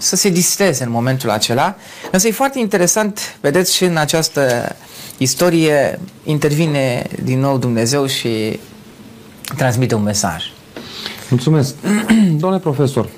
[0.00, 1.76] să se distreze în momentul acela.
[2.10, 4.76] Însă e foarte interesant, vedeți, și în această
[5.18, 8.60] istorie intervine din nou Dumnezeu și
[9.56, 10.44] transmite un mesaj.
[11.28, 11.74] Mulțumesc.
[12.40, 13.08] Domnule profesor,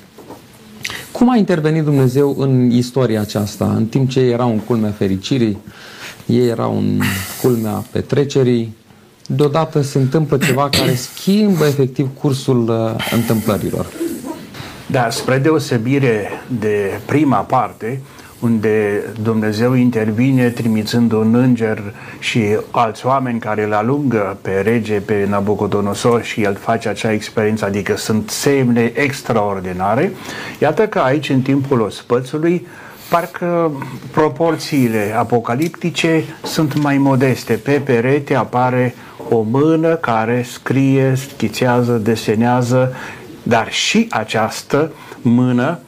[1.13, 3.73] cum a intervenit Dumnezeu în istoria aceasta?
[3.75, 5.57] În timp ce erau în culmea fericirii,
[6.25, 7.01] ei erau în
[7.41, 8.75] culmea petrecerii,
[9.27, 13.85] deodată se întâmplă ceva care schimbă efectiv cursul uh, întâmplărilor.
[14.87, 18.01] Da, spre deosebire de prima parte,
[18.43, 25.25] unde Dumnezeu intervine trimițând un înger și alți oameni care îl alungă pe rege, pe
[25.29, 30.11] Nabucodonosor și el face acea experiență, adică sunt semne extraordinare.
[30.59, 32.67] Iată că aici, în timpul ospățului,
[33.09, 33.71] parcă
[34.11, 37.53] proporțiile apocaliptice sunt mai modeste.
[37.53, 38.95] Pe perete apare
[39.29, 42.95] o mână care scrie, schițează, desenează,
[43.43, 45.79] dar și această mână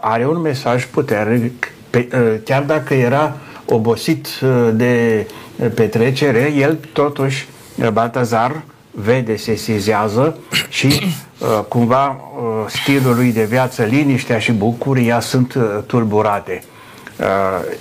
[0.00, 2.08] are un mesaj puternic, pe,
[2.44, 4.28] chiar dacă era obosit
[4.72, 5.26] de
[5.74, 7.48] petrecere, el totuși,
[7.92, 10.86] Baltazar, vede, se sizează și
[11.38, 16.62] uh, cumva uh, stilul lui de viață, liniștea și bucuria sunt uh, tulburate.
[17.20, 17.26] Uh,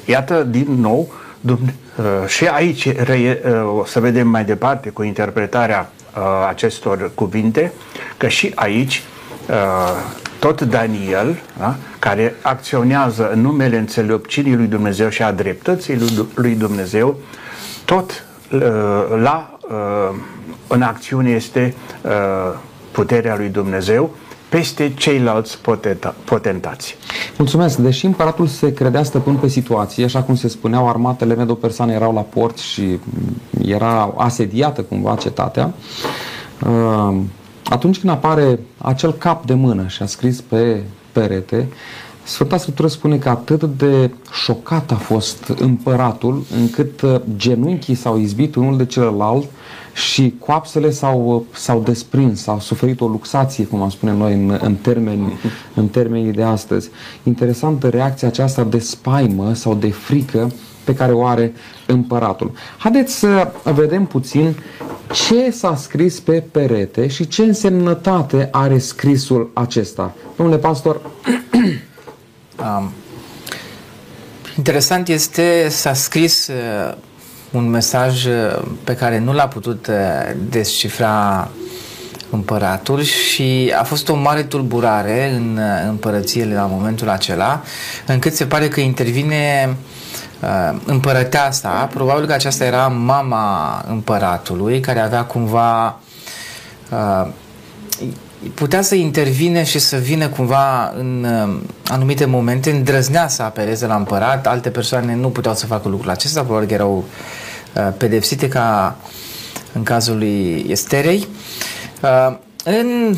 [0.05, 5.03] iată, din nou, Dumne- uh, și aici re- uh, o să vedem mai departe cu
[5.03, 7.71] interpretarea uh, acestor cuvinte,
[8.17, 9.03] că și aici
[9.49, 9.55] uh,
[10.41, 15.97] tot Daniel, da, care acționează în numele înțelepciunii lui Dumnezeu și a dreptății
[16.35, 17.15] lui Dumnezeu,
[17.85, 18.59] tot uh,
[19.21, 20.15] la uh,
[20.67, 22.11] în acțiune este uh,
[22.91, 24.15] puterea lui Dumnezeu
[24.49, 26.97] peste ceilalți potenta, potentați.
[27.37, 27.77] Mulțumesc.
[27.77, 32.21] Deși împăratul se credea stăpân pe situație, așa cum se spuneau, armatele medo-persane erau la
[32.21, 32.99] port și
[33.65, 35.73] era asediată cumva cetatea,
[36.67, 37.17] uh,
[37.71, 41.67] atunci când apare acel cap de mână și a scris pe perete,
[42.23, 44.11] Sfânta Scriptură spune că atât de
[44.43, 49.45] șocat a fost împăratul, încât uh, genunchii s-au izbit unul de celălalt
[49.93, 54.75] și coapsele s-au, s-au desprins, au suferit o luxație, cum am spune noi în, în,
[54.75, 55.33] termeni,
[55.73, 56.89] în termenii de astăzi.
[57.23, 60.51] Interesantă reacția aceasta de spaimă sau de frică
[60.83, 61.53] pe care o are
[61.85, 62.51] împăratul.
[62.77, 64.55] Haideți să vedem puțin
[65.11, 70.13] ce s-a scris pe perete și ce însemnătate are scrisul acesta.
[70.35, 71.01] Domnule pastor,
[72.59, 72.91] um,
[74.57, 76.93] interesant este, s-a scris uh,
[77.51, 79.95] un mesaj uh, pe care nu l-a putut uh,
[80.49, 81.49] descifra
[82.29, 87.63] împăratul și a fost o mare tulburare în uh, împărățiile la momentul acela,
[88.05, 89.75] încât se pare că intervine
[90.85, 95.99] împărăteasa, probabil că aceasta era mama împăratului, care avea cumva
[98.53, 101.27] putea să intervine și să vină cumva în
[101.87, 106.41] anumite momente, îndrăznea să apeleze la împărat, alte persoane nu puteau să facă lucrul acesta,
[106.41, 107.05] probabil că erau
[107.75, 108.95] Uh, pedepsite ca
[109.73, 111.27] în cazul lui Esterei.
[112.01, 113.15] Uh, în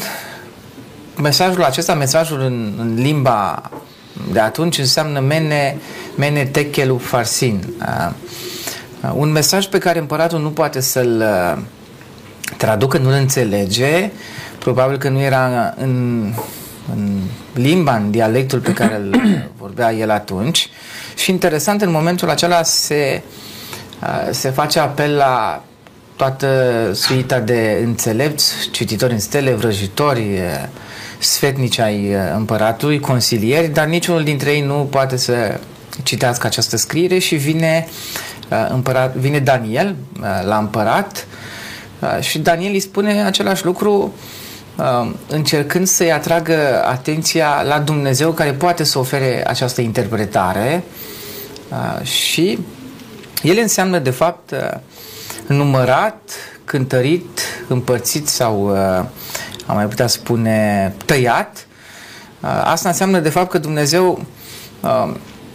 [1.21, 3.69] mesajul acesta, mesajul în, în limba
[4.31, 5.77] de atunci înseamnă mene,
[6.15, 7.73] mene techelu farsin.
[7.79, 8.11] Uh,
[9.13, 11.23] un mesaj pe care împăratul nu poate să-l
[12.57, 14.11] traducă, nu-l înțelege,
[14.59, 16.23] probabil că nu era în,
[16.93, 17.19] în
[17.53, 19.21] limba, în dialectul pe care îl
[19.61, 20.69] vorbea el atunci.
[21.15, 23.43] Și interesant, în momentul acela se uh,
[24.03, 25.63] Uh, se face apel la
[26.15, 26.47] toată
[26.93, 30.67] suita de înțelepți, cititori în stele, vrăjitori, uh,
[31.23, 35.59] sfetnici ai uh, împăratului, consilieri, dar niciunul dintre ei nu poate să
[36.03, 37.87] citească această scriere și vine,
[38.69, 39.95] împărat, vine Daniel
[40.45, 41.27] la împărat
[42.19, 44.13] și Daniel îi spune același lucru
[45.27, 50.83] încercând să-i atragă atenția la Dumnezeu care poate să ofere această interpretare
[52.03, 52.59] și
[53.43, 54.79] ele înseamnă, de fapt, uh,
[55.47, 56.31] numărat,
[56.65, 59.05] cântărit, împărțit sau, uh,
[59.65, 61.67] am mai putea spune, tăiat.
[62.39, 64.25] Uh, asta înseamnă, de fapt, că Dumnezeu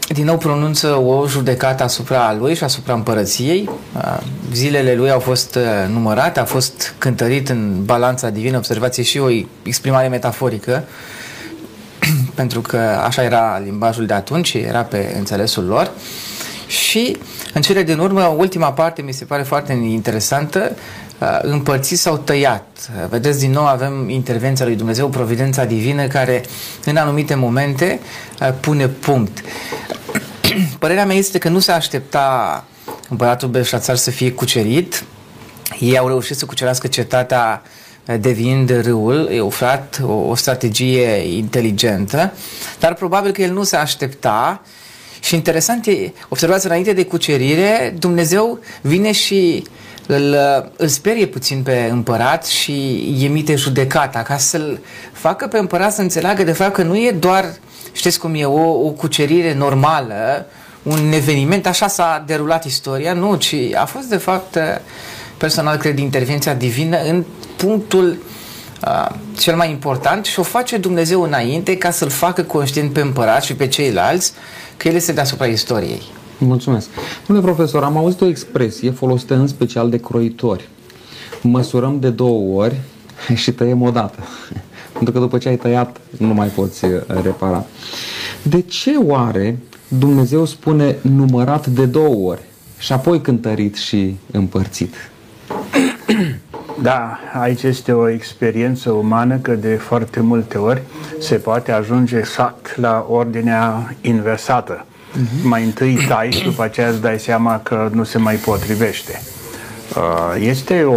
[0.08, 3.70] din nou pronunță o judecată asupra lui și asupra împărăției.
[4.52, 9.28] Zilele lui au fost numărate, a fost cântărit în balanța divină, observație și o
[9.62, 10.84] exprimare metaforică,
[12.34, 15.90] pentru că așa era limbajul de atunci, era pe înțelesul lor.
[16.66, 17.16] Și
[17.54, 20.78] în cele din urmă, ultima parte mi se pare foarte interesantă, uh,
[21.42, 22.90] împărțit sau tăiat.
[23.08, 26.44] Vedeți, din nou avem intervenția lui Dumnezeu, providența divină, care
[26.84, 28.00] în anumite momente
[28.40, 29.44] uh, pune punct.
[30.78, 32.64] Părerea mea este că nu se aștepta
[33.08, 35.04] împăratul Belșațar să fie cucerit.
[35.78, 37.62] Ei au reușit să cucerească cetatea
[38.06, 42.32] uh, devenind râul, Eufrat, o, o strategie inteligentă,
[42.78, 44.68] dar probabil că el nu se aștepta uh,
[45.20, 49.64] și interesant e, observați, înainte de cucerire, Dumnezeu vine și
[50.08, 50.36] îl,
[50.76, 54.80] îl sperie puțin pe împărat și emite judecata ca să-l
[55.12, 57.44] facă pe împărat să înțeleagă de fapt că nu e doar,
[57.92, 60.46] știți cum e, o, o cucerire normală,
[60.82, 64.58] un eveniment, așa s-a derulat istoria, nu, ci a fost de fapt,
[65.36, 67.24] personal cred, intervenția divină în
[67.56, 68.22] punctul
[68.84, 69.06] uh,
[69.38, 73.54] cel mai important și o face Dumnezeu înainte ca să-l facă conștient pe împărat și
[73.54, 74.32] pe ceilalți
[74.76, 76.02] că el este deasupra istoriei.
[76.38, 76.88] Mulțumesc.
[77.26, 80.68] Domnule profesor, am auzit o expresie folosită în special de croitori.
[81.42, 82.80] Măsurăm de două ori
[83.34, 84.18] și tăiem o dată.
[84.92, 86.90] Pentru că după ce ai tăiat, nu mai poți uh,
[87.22, 87.64] repara.
[88.42, 89.58] De ce oare
[89.88, 92.42] Dumnezeu spune numărat de două ori
[92.78, 94.94] și apoi cântărit și împărțit?
[96.82, 100.82] Da, aici este o experiență umană că de foarte multe ori
[101.18, 104.86] se poate ajunge exact la ordinea inversată.
[105.12, 105.42] Uh-huh.
[105.42, 109.22] Mai întâi tai și după aceea îți dai seama că nu se mai potrivește.
[109.96, 110.92] Uh, este o,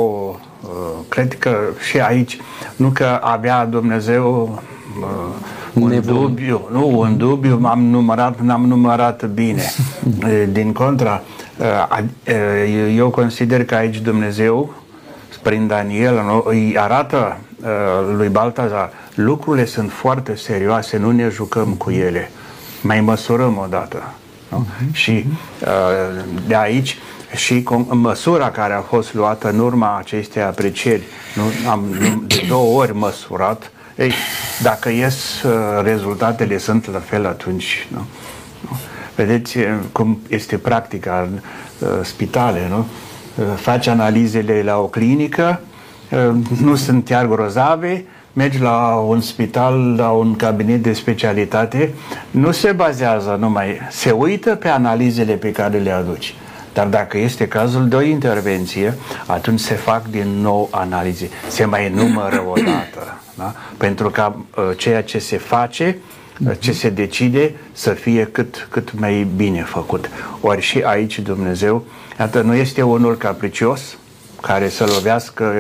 [0.62, 0.70] uh,
[1.10, 1.58] cred că
[1.90, 2.38] și aici,
[2.76, 4.60] nu că avea Dumnezeu
[5.00, 5.36] uh,
[5.74, 6.14] un Nebun.
[6.14, 9.64] dubiu, nu, un dubiu am numărat, n-am numărat bine.
[10.52, 11.22] Din contra,
[12.96, 14.74] eu consider că aici Dumnezeu
[15.42, 21.68] prin Daniel nu, îi arată uh, lui Baltazar lucrurile sunt foarte serioase, nu ne jucăm
[21.68, 22.32] cu ele.
[22.82, 24.14] Mai măsurăm odată.
[24.50, 24.66] Nu?
[24.66, 24.94] Uh-huh.
[24.94, 25.26] Și
[25.62, 26.98] uh, de aici
[27.36, 31.04] și măsura care a fost luată în urma acestei aprecieri,
[31.36, 31.84] nu, am
[32.28, 34.14] de două ori măsurat, ei,
[34.62, 35.52] dacă ies uh,
[35.84, 38.06] rezultatele sunt la fel atunci, nu?
[38.62, 38.78] nu?
[39.16, 41.40] Vedeți uh, cum este practica în
[41.88, 42.78] uh, spitale, nu?
[43.36, 45.62] Uh, faci analizele la o clinică,
[46.12, 51.94] uh, nu sunt chiar grozave, mergi la un spital, la un cabinet de specialitate,
[52.32, 56.36] nu se bazează numai, se uită pe analizele pe care le aduci.
[56.74, 61.30] Dar dacă este cazul de o intervenție, atunci se fac din nou analize.
[61.48, 63.20] Se mai numără o dată.
[63.36, 63.56] Da?
[63.78, 65.98] Pentru ca uh, ceea ce se face,
[66.48, 70.10] uh, ce se decide, să fie cât, cât mai bine făcut.
[70.42, 71.86] Ori și aici Dumnezeu
[72.22, 73.98] Iată, nu este unul capricios
[74.42, 75.54] care să lovească,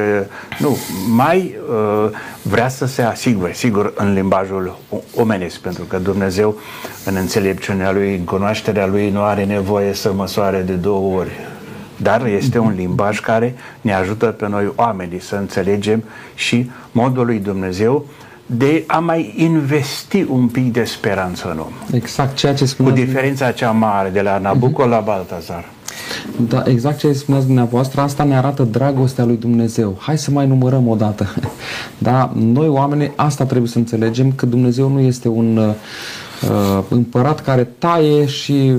[0.59, 0.77] nu,
[1.09, 2.09] mai uh,
[2.41, 4.77] vrea să se asigure, sigur, în limbajul
[5.15, 6.59] omenesc, pentru că Dumnezeu,
[7.05, 11.31] în înțelepciunea Lui, în cunoașterea Lui, nu are nevoie să măsoare de două ori.
[11.97, 16.03] Dar este un limbaj care ne ajută pe noi oamenii să înțelegem
[16.35, 18.05] și modul lui Dumnezeu
[18.45, 21.71] de a mai investi un pic de speranță în om.
[21.91, 22.95] Exact ceea ce spuneți.
[22.95, 24.89] Cu diferența cea mare de la Nabucco uh-huh.
[24.89, 25.65] la Baltazar.
[26.47, 29.97] Da, exact ce spuneați dumneavoastră, asta ne arată dragostea lui Dumnezeu.
[29.99, 31.27] Hai să mai numărăm o dată.
[31.97, 37.63] Da, noi oamenii asta trebuie să înțelegem, că Dumnezeu nu este un uh, împărat care
[37.77, 38.73] taie și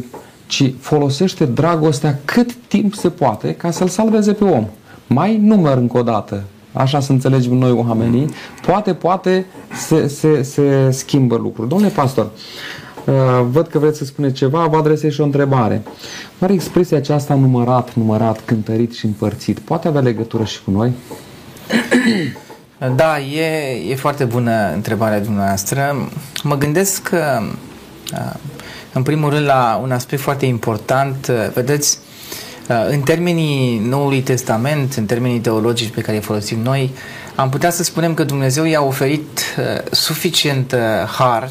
[0.47, 4.67] ci folosește dragostea cât timp se poate ca să-l salveze pe om.
[5.07, 6.43] Mai număr încă o dată.
[6.73, 8.31] Așa să înțelegem noi oamenii.
[8.67, 9.47] Poate, poate
[9.87, 11.69] se, se, se schimbă lucruri.
[11.69, 12.31] Domnule pastor, uh,
[13.51, 15.83] văd că vreți să spuneți ceva, vă adresez și o întrebare.
[16.41, 20.93] Oare expresia aceasta numărat, numărat, cântărit și împărțit poate avea legătură și cu noi?
[22.97, 26.09] Da, e, e foarte bună întrebarea dumneavoastră.
[26.43, 27.43] Mă gândesc că,
[28.93, 31.27] în primul rând, la un aspect foarte important.
[31.55, 31.99] Vedeți,
[32.89, 36.91] în termenii Noului Testament, în termenii teologici pe care îi folosim noi,
[37.35, 39.41] am putea să spunem că Dumnezeu i-a oferit
[39.91, 40.75] suficient
[41.19, 41.51] har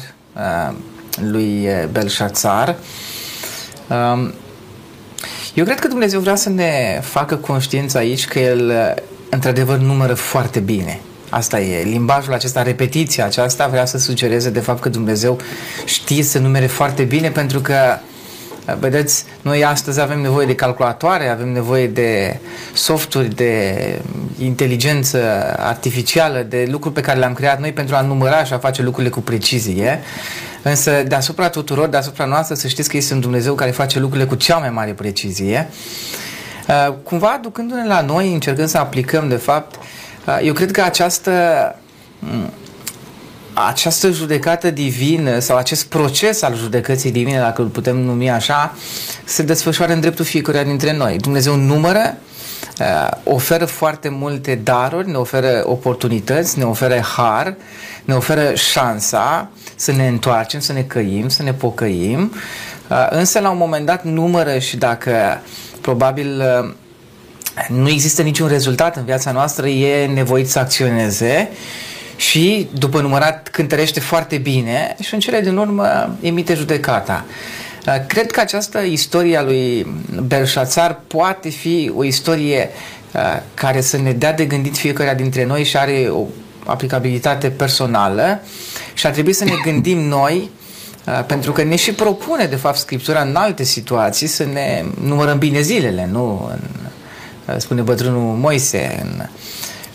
[1.20, 2.76] lui Belșațar
[5.54, 8.72] eu cred că Dumnezeu vrea să ne facă conștiința aici că El
[9.30, 11.00] într-adevăr numără foarte bine.
[11.28, 11.82] Asta e.
[11.82, 15.38] Limbajul acesta, repetiția aceasta vrea să sugereze de fapt că Dumnezeu
[15.84, 17.76] știe să numere foarte bine pentru că
[18.78, 22.38] Vedeți, noi astăzi avem nevoie de calculatoare, avem nevoie de
[22.72, 23.74] softuri, de
[24.38, 25.18] inteligență
[25.58, 29.12] artificială, de lucruri pe care le-am creat noi pentru a număra și a face lucrurile
[29.12, 30.00] cu precizie.
[30.62, 34.34] Însă, deasupra tuturor, deasupra noastră, să știți că este un Dumnezeu care face lucrurile cu
[34.34, 35.68] cea mai mare precizie.
[36.68, 39.74] Uh, cumva, ducându-ne la noi, încercând să aplicăm, de fapt,
[40.26, 41.32] uh, eu cred că această
[42.18, 42.50] mm,
[43.54, 48.76] această judecată divină sau acest proces al judecății divine, dacă îl putem numi așa,
[49.24, 51.16] se desfășoară în dreptul fiecăruia dintre noi.
[51.16, 52.31] Dumnezeu numără, uh,
[53.24, 57.54] oferă foarte multe daruri, ne oferă oportunități, ne oferă har,
[58.04, 62.32] ne oferă șansa să ne întoarcem, să ne căim, să ne pocăim,
[62.88, 65.40] uh, însă la un moment dat numără și dacă
[65.80, 66.70] probabil uh,
[67.68, 71.50] nu există niciun rezultat în viața noastră, e nevoit să acționeze
[72.16, 77.24] și după numărat cântărește foarte bine și în cele din urmă emite judecata.
[77.86, 79.86] Uh, cred că această istorie a lui
[80.26, 82.70] Belșațar poate fi o istorie
[83.54, 86.26] care să ne dea de gândit fiecare dintre noi și are o
[86.64, 88.40] aplicabilitate personală
[88.94, 90.50] și ar trebui să ne gândim noi
[91.06, 95.38] uh, pentru că ne și propune, de fapt, Scriptura în alte situații să ne numărăm
[95.38, 96.50] bine zilele, nu?
[96.50, 96.60] În,
[97.48, 99.26] uh, spune bătrânul Moise în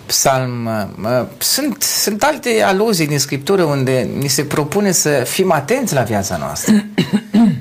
[0.06, 0.66] psalm.
[1.04, 6.02] Uh, sunt, sunt alte aluzii din Scriptură unde ni se propune să fim atenți la
[6.02, 6.74] viața noastră.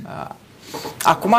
[1.09, 1.35] Acum,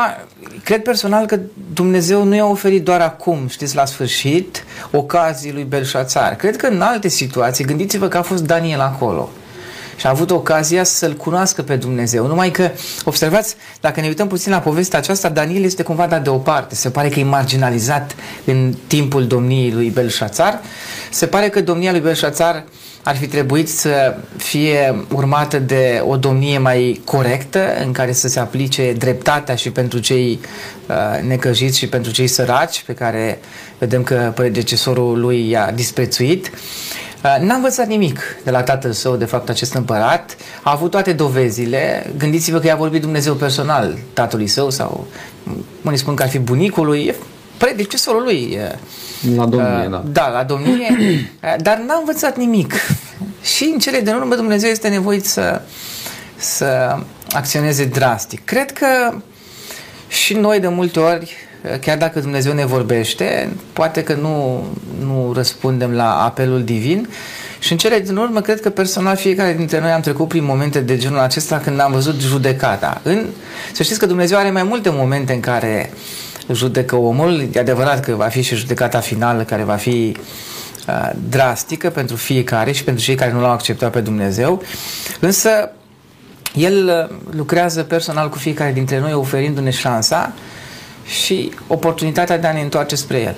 [0.64, 1.40] cred personal că
[1.74, 6.36] Dumnezeu nu i-a oferit doar acum, știți, la sfârșit, ocazii lui Belșațar.
[6.36, 9.30] Cred că în alte situații, gândiți-vă că a fost Daniel acolo.
[9.98, 12.28] și a avut ocazia să-L cunoască pe Dumnezeu.
[12.28, 12.72] Numai că,
[13.06, 16.76] observați, dacă ne uităm puțin la povestea aceasta, Daniel este cumva dat deoparte.
[16.76, 18.16] Se pare că e marginalizat
[18.46, 20.60] în timpul domniei lui Belșațar.
[21.12, 22.64] Se pare că domnia lui Belșațar
[23.08, 28.40] ar fi trebuit să fie urmată de o domnie mai corectă, în care să se
[28.40, 30.40] aplice dreptatea și pentru cei
[30.88, 33.40] uh, necăjiți și pentru cei săraci, pe care
[33.78, 36.52] vedem că predecesorul lui i-a disprețuit.
[37.24, 40.38] Uh, n-a învățat nimic de la tatăl său, de fapt, acest împărat.
[40.62, 42.12] A avut toate dovezile.
[42.18, 45.08] Gândiți-vă că i-a vorbit Dumnezeu personal tatălui său sau
[45.82, 47.16] unii spun că ar fi bunicul lui,
[47.58, 48.58] predecesorul lui.
[49.36, 50.04] La domnie, uh, da.
[50.12, 50.90] Da, la domnie,
[51.62, 52.74] dar n-a învățat nimic.
[53.42, 55.62] Și în cele din urmă Dumnezeu este nevoit să,
[56.36, 56.98] să
[57.32, 58.46] acționeze drastic.
[58.46, 59.18] Cred că
[60.08, 61.32] și noi de multe ori,
[61.82, 64.66] chiar dacă Dumnezeu ne vorbește, poate că nu,
[65.00, 67.08] nu răspundem la apelul divin,
[67.60, 70.80] și în cele din urmă, cred că personal fiecare dintre noi am trecut prin momente
[70.80, 73.02] de genul acesta când am văzut judecata.
[73.04, 73.26] În,
[73.74, 75.92] să știți că Dumnezeu are mai multe momente în care
[76.54, 77.50] judecă omul.
[77.54, 80.16] E adevărat că va fi și judecata finală care va fi
[80.88, 84.62] uh, drastică pentru fiecare și pentru cei care nu l-au acceptat pe Dumnezeu.
[85.20, 85.72] Însă
[86.56, 90.34] el uh, lucrează personal cu fiecare dintre noi oferindu-ne șansa
[91.06, 93.36] și oportunitatea de a ne întoarce spre el.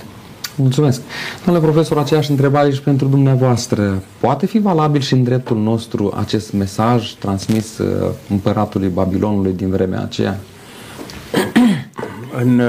[0.56, 1.02] Mulțumesc.
[1.46, 4.04] Domnule profesor, aceeași întrebare și pentru dumneavoastră.
[4.20, 10.02] Poate fi valabil și în dreptul nostru acest mesaj transmis uh, împăratului Babilonului din vremea
[10.02, 10.40] aceea?
[12.38, 12.62] În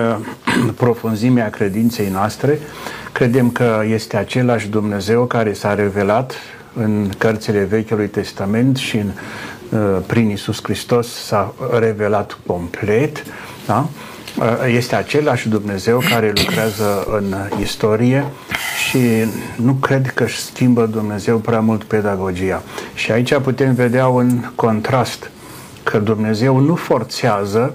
[0.76, 2.58] profunzimea credinței noastre,
[3.12, 6.34] credem că este același Dumnezeu care s-a revelat
[6.74, 9.10] în cărțile Vechiului Testament și în,
[9.68, 13.24] uh, prin Isus Hristos s-a revelat complet.
[13.66, 13.88] Da?
[14.38, 18.24] Uh, este același Dumnezeu care lucrează în istorie
[18.88, 18.98] și
[19.56, 22.62] nu cred că își schimbă Dumnezeu prea mult pedagogia.
[22.94, 25.30] Și aici putem vedea un contrast
[25.82, 27.74] că Dumnezeu nu forțează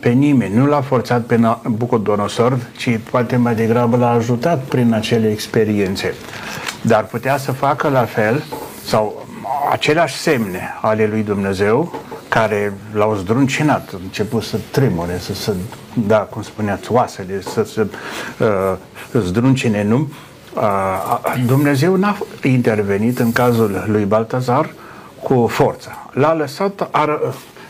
[0.00, 5.30] pe nimeni, nu l-a forțat pe Bucodonosor, ci poate mai degrabă l-a ajutat prin acele
[5.30, 6.14] experiențe.
[6.82, 8.42] Dar putea să facă la fel
[8.84, 9.26] sau
[9.70, 11.94] aceleași semne ale lui Dumnezeu
[12.28, 15.54] care l-au zdruncinat, a început să tremure, să se,
[16.06, 17.86] da, cum spuneați, oasele, să se
[18.38, 18.76] uh,
[19.12, 20.08] zdruncine, nu?
[20.54, 20.62] Uh,
[21.46, 24.70] Dumnezeu n-a intervenit în cazul lui Baltazar
[25.22, 26.08] cu forța.
[26.12, 27.20] L-a lăsat, ar,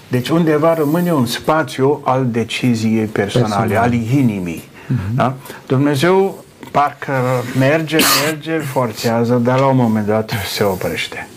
[0.09, 3.83] deci undeva rămâne un spațiu al deciziei personale, Personal.
[3.83, 4.63] al inimii.
[4.63, 5.15] Uh-huh.
[5.15, 5.35] Da?
[5.67, 7.13] Dumnezeu parcă
[7.59, 11.29] merge, merge, forțează, dar la un moment dat se oprește.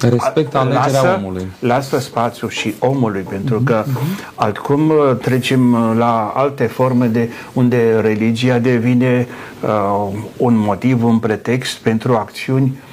[0.00, 1.46] Respectă alegerea lasă, omului.
[1.58, 4.34] Lasă spațiu și omului, pentru că uh-huh.
[4.34, 9.26] altcum uh, trecem uh, la alte forme de unde religia devine
[9.60, 12.87] uh, un motiv, un pretext pentru acțiuni Uh,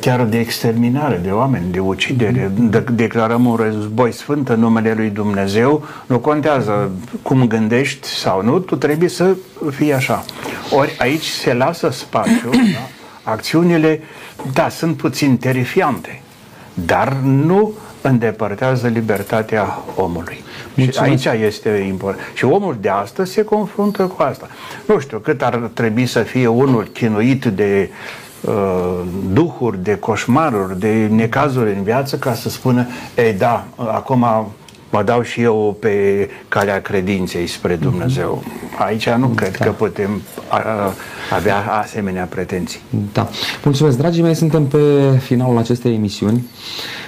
[0.00, 2.50] chiar de exterminare de oameni, de ucidere.
[2.54, 6.90] De- declarăm un război sfânt în numele lui Dumnezeu, nu contează
[7.22, 9.36] cum gândești sau nu, tu trebuie să
[9.70, 10.24] fii așa.
[10.70, 13.30] Ori aici se lasă spațiu, da?
[13.30, 14.00] acțiunile,
[14.52, 16.22] da, sunt puțin terifiante,
[16.74, 20.44] dar nu îndepărtează libertatea omului.
[20.74, 21.22] Mulțumesc.
[21.22, 22.24] Și aici este important.
[22.34, 24.48] Și omul de astăzi se confruntă cu asta.
[24.86, 28.29] Nu știu cât ar trebui să fie unul chinuit de Uh,
[29.32, 32.86] duhuri, de coșmaruri, de necazuri în viață ca să spună,
[33.16, 34.26] ei da, acum
[34.90, 37.82] mă dau și eu pe calea credinței spre mhm.
[37.82, 38.42] Dumnezeu.
[38.78, 39.34] Aici nu da.
[39.34, 40.22] cred că putem
[41.30, 42.80] avea asemenea pretenții.
[43.12, 43.28] Da.
[43.64, 44.78] Mulțumesc, dragii mei, suntem pe
[45.18, 46.46] finalul acestei emisiuni.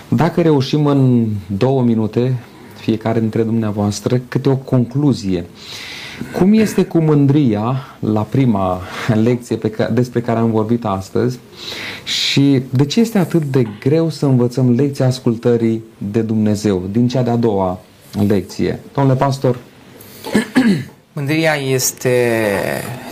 [0.09, 2.35] Dacă reușim în două minute,
[2.77, 5.45] fiecare dintre dumneavoastră, câte o concluzie
[6.39, 8.81] cum este cu mândria la prima
[9.23, 11.39] lecție pe care, despre care am vorbit astăzi
[12.05, 17.23] și de ce este atât de greu să învățăm lecția ascultării de Dumnezeu din cea
[17.23, 17.81] de-a doua
[18.27, 18.81] lecție?
[18.95, 19.59] Domnule pastor?
[21.15, 22.39] Mândria este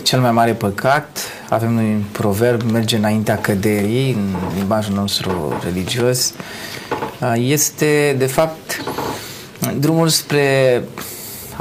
[0.03, 1.17] cel mai mare păcat.
[1.49, 6.33] Avem noi un proverb, merge înaintea căderii în limbajul nostru religios.
[7.35, 8.83] Este, de fapt,
[9.79, 10.83] drumul spre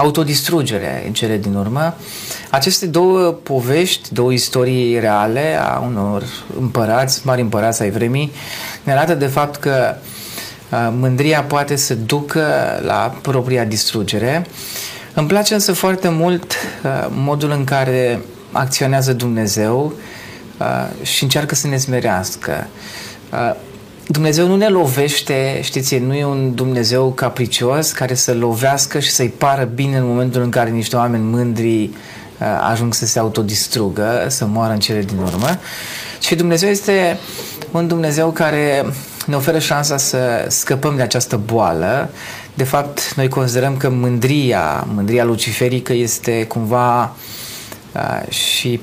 [0.00, 1.94] autodistrugere în cele din urmă.
[2.50, 6.22] Aceste două povești, două istorii reale a unor
[6.58, 8.32] împărați, mari împărați ai vremii,
[8.82, 9.94] ne arată de fapt că
[10.98, 12.44] mândria poate să ducă
[12.84, 14.46] la propria distrugere.
[15.14, 16.54] Îmi place însă foarte mult
[17.08, 18.20] modul în care
[18.52, 19.92] acționează Dumnezeu
[21.02, 22.66] și încearcă să ne smerească.
[24.06, 29.28] Dumnezeu nu ne lovește, știți, nu e un Dumnezeu capricios care să lovească și să-i
[29.28, 31.90] pară bine în momentul în care niște oameni mândri uh,
[32.70, 35.58] ajung să se autodistrugă, să moară în cele din urmă.
[36.20, 37.18] Și Dumnezeu este
[37.70, 38.84] un Dumnezeu care
[39.26, 42.10] ne oferă șansa să scăpăm de această boală.
[42.54, 47.16] De fapt, noi considerăm că mândria, mândria luciferică este cumva
[47.92, 48.80] uh, și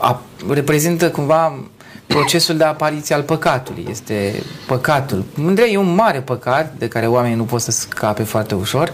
[0.00, 1.64] a, reprezintă cumva
[2.06, 3.86] procesul de apariție al păcatului.
[3.90, 5.24] Este păcatul.
[5.34, 8.92] Mândria e un mare păcat de care oamenii nu pot să scape foarte ușor,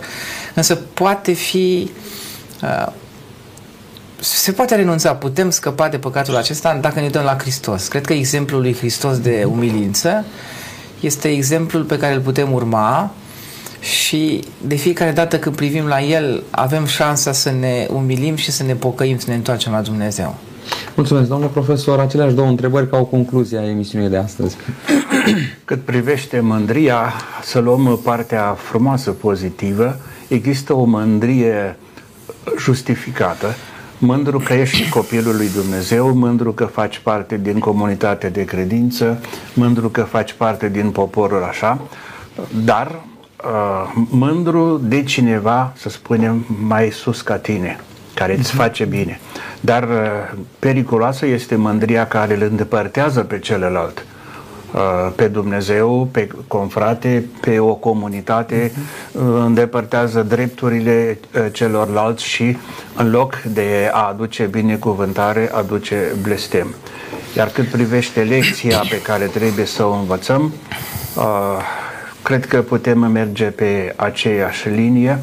[0.54, 1.90] însă poate fi
[2.62, 2.92] uh,
[4.20, 7.88] se poate renunța, putem scăpa de păcatul acesta dacă ne uităm la Hristos.
[7.88, 10.24] Cred că exemplul lui Hristos de umilință
[11.00, 13.10] este exemplul pe care îl putem urma
[13.80, 18.62] și de fiecare dată când privim la el avem șansa să ne umilim și să
[18.62, 20.36] ne pocăim, să ne întoarcem la Dumnezeu.
[20.98, 21.98] Mulțumesc, domnule profesor.
[21.98, 24.56] Aceleași două întrebări ca o concluzie a emisiunii de astăzi.
[25.64, 29.96] Cât privește mândria, să luăm partea frumoasă, pozitivă,
[30.28, 31.76] există o mândrie
[32.58, 33.46] justificată,
[33.98, 39.20] mândru că ești copilul lui Dumnezeu, mândru că faci parte din comunitate de credință,
[39.54, 41.80] mândru că faci parte din poporul așa,
[42.64, 43.00] dar
[43.44, 47.80] uh, mândru de cineva, să spunem, mai sus ca tine,
[48.18, 48.62] care îți mhm.
[48.62, 49.20] face bine.
[49.60, 54.04] Dar uh, periculoasă este mândria care îl îndepărtează pe celălalt.
[54.72, 58.72] Uh, pe Dumnezeu, pe confrate, pe o comunitate,
[59.12, 62.56] uh, îndepărtează drepturile uh, celorlalți și
[62.96, 66.74] în loc de a aduce binecuvântare, aduce blestem.
[67.36, 70.52] Iar cât privește lecția pe care trebuie să o învățăm,
[72.22, 75.18] cred că putem merge pe aceeași linie.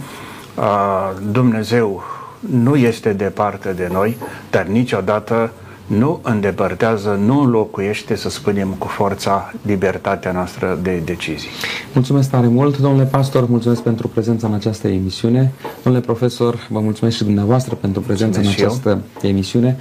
[1.32, 2.04] Dumnezeu
[2.52, 4.18] nu este departe de noi,
[4.50, 5.52] dar niciodată
[5.86, 11.50] nu îndepărtează, nu înlocuiește, să spunem, cu forța libertatea noastră de decizii.
[11.94, 15.54] Mulțumesc tare mult, domnule pastor, mulțumesc pentru prezența în această emisiune.
[15.84, 19.30] Domnule profesor, vă mulțumesc și dumneavoastră pentru prezența mulțumesc în această eu.
[19.30, 19.78] emisiune.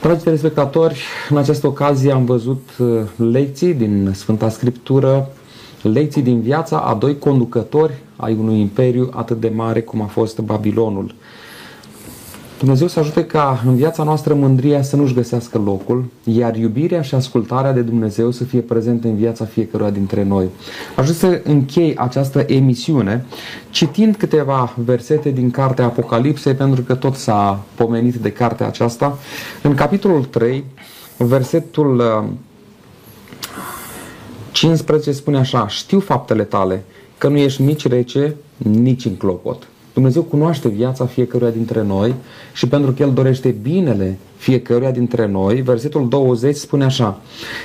[0.00, 5.28] Dragi telespectatori, în această ocazie am văzut uh, lecții din Sfânta Scriptură,
[5.82, 10.38] lecții din viața a doi conducători ai unui imperiu atât de mare cum a fost
[10.38, 11.14] Babilonul.
[12.58, 17.14] Dumnezeu să ajute ca în viața noastră mândria să nu-și găsească locul, iar iubirea și
[17.14, 20.48] ascultarea de Dumnezeu să fie prezente în viața fiecăruia dintre noi.
[20.96, 23.24] Aș vrea să închei această emisiune
[23.70, 29.18] citind câteva versete din cartea Apocalipsei, pentru că tot s-a pomenit de cartea aceasta.
[29.62, 30.64] În capitolul 3,
[31.16, 32.24] versetul
[34.50, 36.84] 15 uh, spune așa, știu faptele tale,
[37.18, 39.68] că nu ești nici rece, nici în clopot.
[39.94, 42.14] Dumnezeu cunoaște viața fiecăruia dintre noi
[42.52, 47.20] și pentru că El dorește binele fiecăruia dintre noi, versetul 20 spune așa,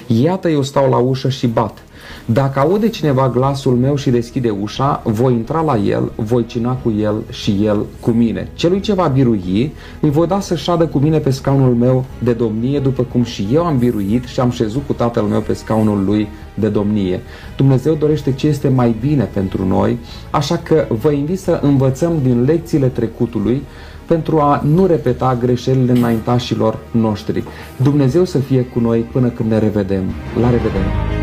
[0.08, 1.84] Iată eu stau la ușă și bat.
[2.26, 6.94] Dacă aude cineva glasul meu și deschide ușa, voi intra la el, voi cina cu
[7.00, 8.48] el și el cu mine.
[8.54, 12.32] Celui ce va birui, îi voi da să șadă cu mine pe scaunul meu de
[12.32, 16.04] domnie, după cum și eu am biruit și am șezut cu tatăl meu pe scaunul
[16.06, 17.22] lui de domnie.
[17.58, 19.98] Dumnezeu dorește ce este mai bine pentru noi,
[20.32, 23.62] așa că vă invit să învățăm din lecțiile trecutului
[24.06, 27.44] pentru a nu repeta greșelile înaintașilor noștri.
[27.78, 30.04] Dumnezeu să fie cu noi până când ne revedem.
[30.42, 31.19] La revedere!